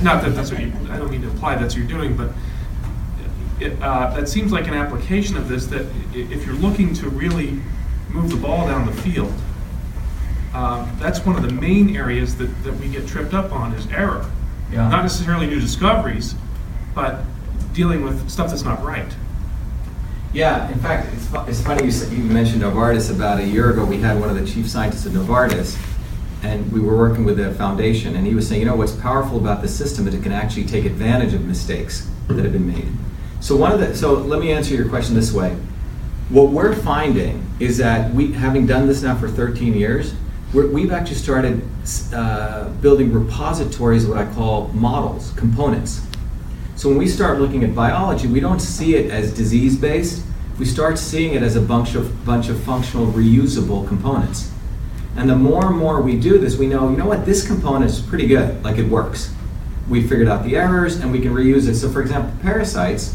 [0.02, 2.32] not that that's what you, I don't mean to imply that's what you're doing, but
[3.60, 7.60] it, uh, that seems like an application of this that if you're looking to really
[8.10, 9.34] move the ball down the field,
[10.54, 13.88] um, that's one of the main areas that, that we get tripped up on is
[13.88, 14.30] error.
[14.72, 14.90] Yeah.
[14.90, 16.36] Not necessarily new discoveries,
[16.96, 17.22] but
[17.74, 19.12] dealing with stuff that's not right.
[20.32, 23.14] Yeah, in fact, it's, it's funny you, you mentioned Novartis.
[23.14, 25.76] About a year ago, we had one of the chief scientists at Novartis,
[26.44, 29.38] and we were working with the foundation, and he was saying, you know, what's powerful
[29.38, 32.92] about the system is it can actually take advantage of mistakes that have been made.
[33.40, 35.56] So one of the, so let me answer your question this way.
[36.30, 40.14] What we're finding is that we, having done this now for 13 years,
[40.54, 41.68] we're, we've actually started
[42.14, 46.06] uh, building repositories what I call models, components.
[46.80, 50.24] So when we start looking at biology, we don't see it as disease-based.
[50.58, 54.50] We start seeing it as a bunch of bunch of functional, reusable components.
[55.18, 57.92] And the more and more we do this, we know, you know what, this component
[57.92, 59.34] is pretty good, like it works.
[59.90, 61.76] We figured out the errors and we can reuse it.
[61.76, 63.14] So for example, pericytes,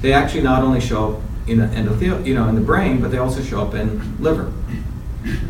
[0.00, 3.12] they actually not only show up in the endothel, you know, in the brain, but
[3.12, 4.52] they also show up in liver.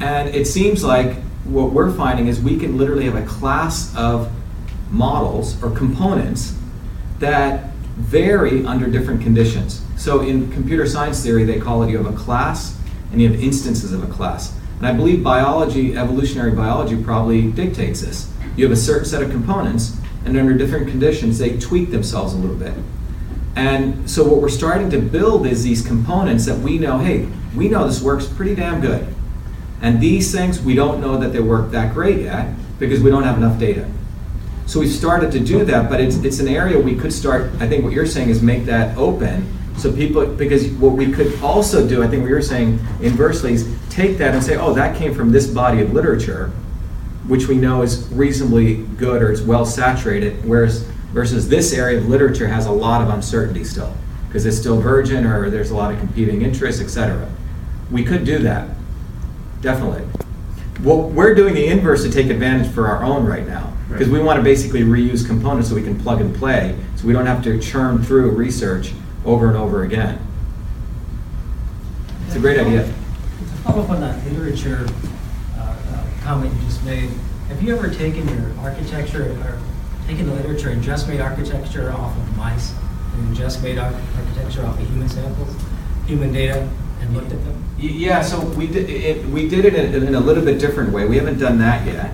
[0.02, 4.30] And it seems like what we're finding is we can literally have a class of
[4.90, 6.58] models or components
[7.24, 9.82] that vary under different conditions.
[9.96, 12.78] So in computer science theory, they call it you have a class
[13.10, 14.54] and you have instances of a class.
[14.78, 18.30] And I believe biology, evolutionary biology, probably dictates this.
[18.56, 22.36] You have a certain set of components, and under different conditions, they tweak themselves a
[22.36, 22.74] little bit.
[23.56, 27.68] And so what we're starting to build is these components that we know, hey, we
[27.68, 29.14] know this works pretty damn good.
[29.80, 33.22] And these things, we don't know that they work that great yet because we don't
[33.22, 33.88] have enough data.
[34.66, 37.68] So we've started to do that, but it's, it's an area we could start, I
[37.68, 39.46] think what you're saying is make that open.
[39.76, 43.76] So people, because what we could also do, I think what you're saying inversely, is
[43.90, 46.48] take that and say, oh, that came from this body of literature,
[47.26, 52.08] which we know is reasonably good or it's well saturated, whereas versus this area of
[52.08, 53.94] literature has a lot of uncertainty still,
[54.28, 57.30] because it's still virgin or there's a lot of competing interests, etc.
[57.90, 58.68] We could do that,
[59.60, 60.06] definitely.
[60.82, 64.20] Well, we're doing the inverse to take advantage for our own right now, because we
[64.20, 67.42] want to basically reuse components so we can plug and play, so we don't have
[67.44, 68.92] to churn through research
[69.24, 70.24] over and over again.
[72.26, 72.84] It's a great idea.
[72.86, 72.92] To
[73.62, 74.86] follow up on that literature
[75.56, 77.10] uh, uh, comment you just made,
[77.48, 79.60] have you ever taken your architecture or
[80.06, 82.74] taken the literature and just made architecture off of mice
[83.14, 85.54] and just made ar- architecture off of human samples,
[86.06, 86.68] human data,
[87.00, 87.64] and looked at them?
[87.78, 91.06] Yeah, so we did it, we did it in, in a little bit different way.
[91.06, 92.12] We haven't done that yet.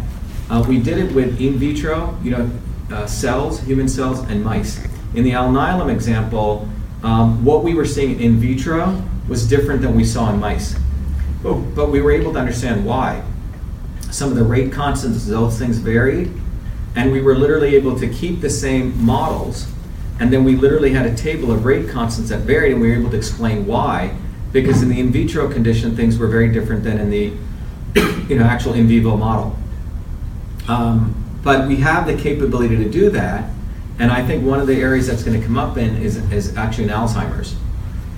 [0.50, 2.50] Uh, we did it with in vitro, you know,
[2.90, 4.84] uh, cells, human cells, and mice.
[5.14, 6.68] In the Alnylam example,
[7.04, 10.76] um, what we were seeing in vitro was different than we saw in mice.
[11.40, 13.22] But, but we were able to understand why.
[14.10, 16.32] Some of the rate constants, those things varied,
[16.96, 19.68] and we were literally able to keep the same models,
[20.18, 22.96] and then we literally had a table of rate constants that varied, and we were
[22.96, 24.16] able to explain why,
[24.52, 27.32] because in the in vitro condition, things were very different than in the
[28.28, 29.56] you know, actual in vivo model.
[30.68, 33.50] Um, but we have the capability to do that,
[33.98, 36.56] and I think one of the areas that's going to come up in is, is
[36.56, 37.56] actually in Alzheimer's,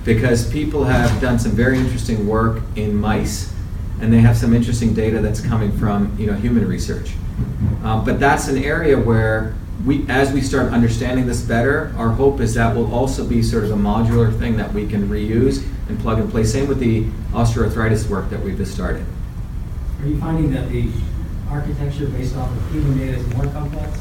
[0.03, 3.53] because people have done some very interesting work in mice,
[4.01, 7.13] and they have some interesting data that's coming from you know human research.
[7.83, 12.39] Uh, but that's an area where we, as we start understanding this better, our hope
[12.39, 15.99] is that will also be sort of a modular thing that we can reuse and
[15.99, 16.43] plug and play.
[16.43, 19.05] Same with the osteoarthritis work that we've just started.
[20.01, 20.89] Are you finding that the
[21.53, 23.99] architecture based off of human data is more complex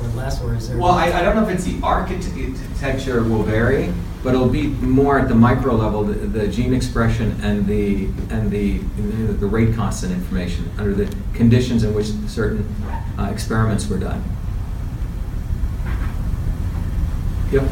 [0.00, 0.78] or less, or is there?
[0.78, 3.92] Well, I, I don't know if it's the architecture will vary,
[4.22, 8.50] but it'll be more at the micro level, the, the gene expression and the and
[8.50, 8.78] the
[9.40, 12.66] the rate constant information under the conditions in which certain
[13.18, 14.22] uh, experiments were done.
[17.52, 17.68] Yep.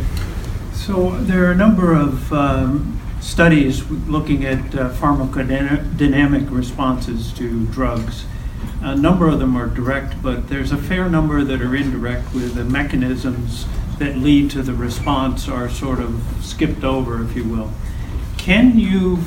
[0.72, 8.24] So there are a number of um, studies looking at uh, pharmacodynamic responses to drugs.
[8.86, 12.46] A number of them are direct, but there's a fair number that are indirect where
[12.46, 13.66] the mechanisms
[13.98, 17.72] that lead to the response are sort of skipped over, if you will.
[18.38, 19.18] Can you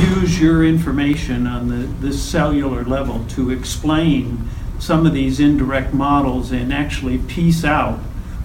[0.00, 4.48] use your information on the, this cellular level to explain
[4.78, 7.98] some of these indirect models and actually piece out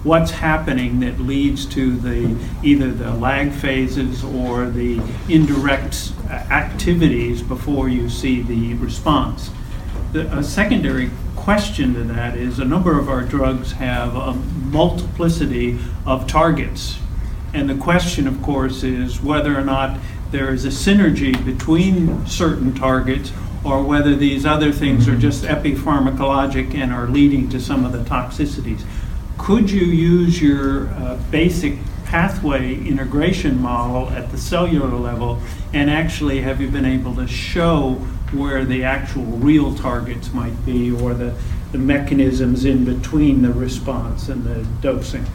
[0.03, 7.87] what's happening that leads to the either the lag phases or the indirect activities before
[7.87, 9.51] you see the response.
[10.11, 15.77] The, a secondary question to that is a number of our drugs have a multiplicity
[16.05, 16.97] of targets.
[17.53, 19.99] And the question, of course, is whether or not
[20.31, 23.31] there is a synergy between certain targets
[23.63, 27.99] or whether these other things are just epipharmacologic and are leading to some of the
[27.99, 28.83] toxicities.
[29.37, 35.39] Could you use your uh, basic pathway integration model at the cellular level?
[35.73, 40.91] And actually have you been able to show where the actual real targets might be
[40.91, 41.33] or the,
[41.71, 45.25] the mechanisms in between the response and the dosing?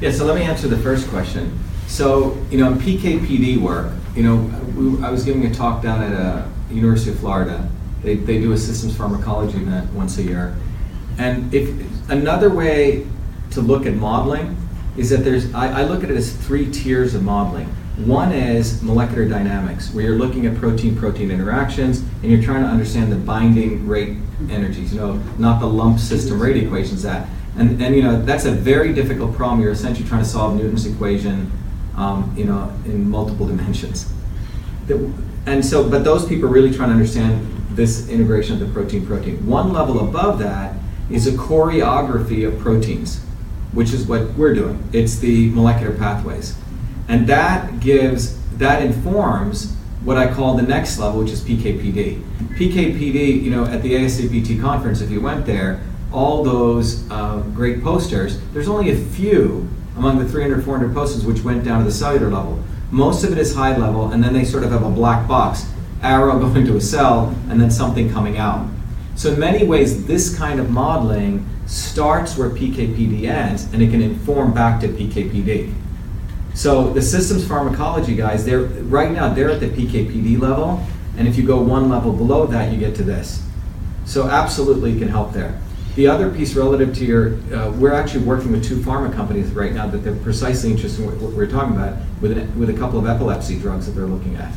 [0.00, 1.58] Yeah, so let me answer the first question.
[1.86, 4.36] So, you know, in PKPD work, you know,
[4.76, 7.68] we, I was giving a talk down at a uh, University of Florida.
[8.02, 10.56] They, they do a systems pharmacology event once a year.
[11.18, 13.06] And if another way
[13.52, 14.56] to look at modeling
[14.96, 17.74] is that there's, I, I look at it as three tiers of modeling.
[17.96, 23.10] One is molecular dynamics, where you're looking at protein-protein interactions and you're trying to understand
[23.10, 24.18] the binding rate
[24.50, 27.26] energies, you know, not the lump system rate equations that.
[27.56, 29.62] And, and you know, that's a very difficult problem.
[29.62, 31.50] You're essentially trying to solve Newton's equation,
[31.96, 34.12] um, you know, in multiple dimensions.
[35.46, 39.46] And so, but those people are really trying to understand this integration of the protein-protein.
[39.46, 40.74] One level above that
[41.10, 43.22] is a choreography of proteins
[43.76, 44.82] which is what we're doing.
[44.94, 46.56] It's the molecular pathways.
[47.08, 52.22] And that gives, that informs what I call the next level, which is PKPD.
[52.56, 55.82] PKPD, you know, at the ASCPT conference, if you went there,
[56.12, 61.42] all those uh, great posters, there's only a few among the 300, 400 posters which
[61.42, 62.62] went down to the cellular level.
[62.90, 65.66] Most of it is high level, and then they sort of have a black box,
[66.02, 68.68] arrow going to a cell, and then something coming out.
[69.16, 74.02] So in many ways, this kind of modeling starts where PKPD ends, and it can
[74.02, 75.74] inform back to PKPD.
[76.56, 80.82] So the systems pharmacology guys, they're right now they're at the PKPD level,
[81.18, 83.44] and if you go one level below that, you get to this.
[84.06, 85.60] So absolutely can help there.
[85.96, 89.74] The other piece relative to your, uh, we're actually working with two pharma companies right
[89.74, 92.98] now that they're precisely interested in what we're talking about with, an, with a couple
[92.98, 94.50] of epilepsy drugs that they're looking at,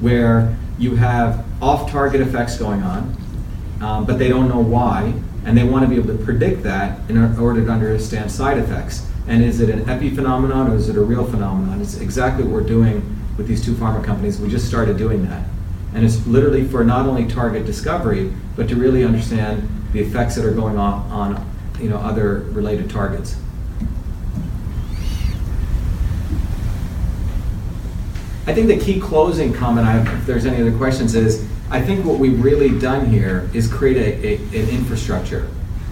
[0.00, 3.16] where you have off-target effects going on,
[3.80, 5.14] um, but they don't know why,
[5.44, 9.06] and they want to be able to predict that in order to understand side effects.
[9.26, 11.80] And is it an epiphenomenon or is it a real phenomenon?
[11.80, 14.40] It's exactly what we're doing with these two pharma companies.
[14.40, 15.46] We just started doing that.
[15.94, 20.44] And it's literally for not only target discovery, but to really understand the effects that
[20.44, 21.46] are going on on
[21.80, 23.36] you know, other related targets.
[28.46, 32.06] I think the key closing comment, have, if there's any other questions, is I think
[32.06, 35.42] what we've really done here is create a, a, an infrastructure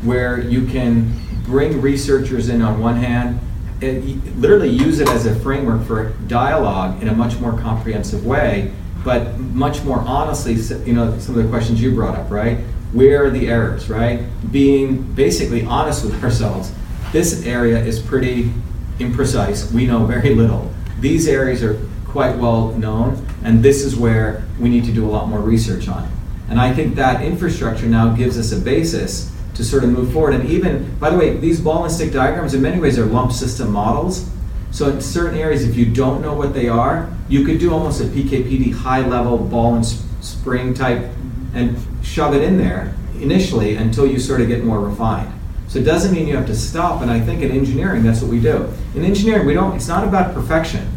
[0.03, 1.13] where you can
[1.45, 3.39] bring researchers in on one hand,
[3.83, 8.73] and literally use it as a framework for dialogue in a much more comprehensive way,
[9.05, 10.55] but much more honestly,
[10.87, 12.59] you know, some of the questions you brought up, right?
[12.93, 14.25] Where are the errors, right?
[14.51, 16.73] Being basically honest with ourselves.
[17.13, 18.51] this area is pretty
[18.99, 19.71] imprecise.
[19.73, 20.73] We know very little.
[21.01, 25.11] These areas are quite well known, and this is where we need to do a
[25.11, 26.11] lot more research on.
[26.49, 30.35] And I think that infrastructure now gives us a basis to sort of move forward.
[30.35, 33.33] And even, by the way, these ball and stick diagrams in many ways are lump
[33.33, 34.29] system models.
[34.71, 38.01] So in certain areas, if you don't know what they are, you could do almost
[38.01, 41.11] a PKPD high level ball and spring type
[41.55, 45.33] and shove it in there initially until you sort of get more refined.
[45.69, 48.31] So it doesn't mean you have to stop, and I think in engineering, that's what
[48.31, 48.73] we do.
[48.95, 50.96] In engineering, we don't, it's not about perfection.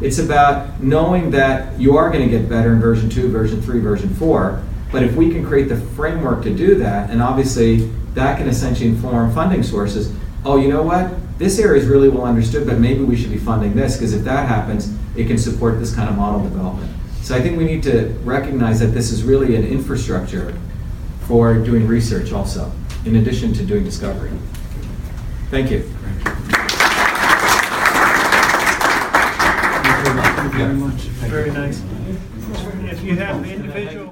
[0.00, 3.80] It's about knowing that you are going to get better in version two, version three,
[3.80, 4.62] version four.
[4.92, 8.88] But if we can create the framework to do that, and obviously that can essentially
[8.88, 10.14] inform funding sources.
[10.44, 11.12] Oh, you know what?
[11.38, 14.24] This area is really well understood, but maybe we should be funding this because if
[14.24, 16.90] that happens, it can support this kind of model development.
[17.22, 20.56] So I think we need to recognize that this is really an infrastructure
[21.22, 22.72] for doing research also,
[23.04, 24.30] in addition to doing discovery.
[25.50, 25.82] Thank you.
[25.82, 26.37] Thank you
[30.58, 31.00] very much.
[31.30, 31.82] Very nice.
[32.90, 34.07] If you have individual.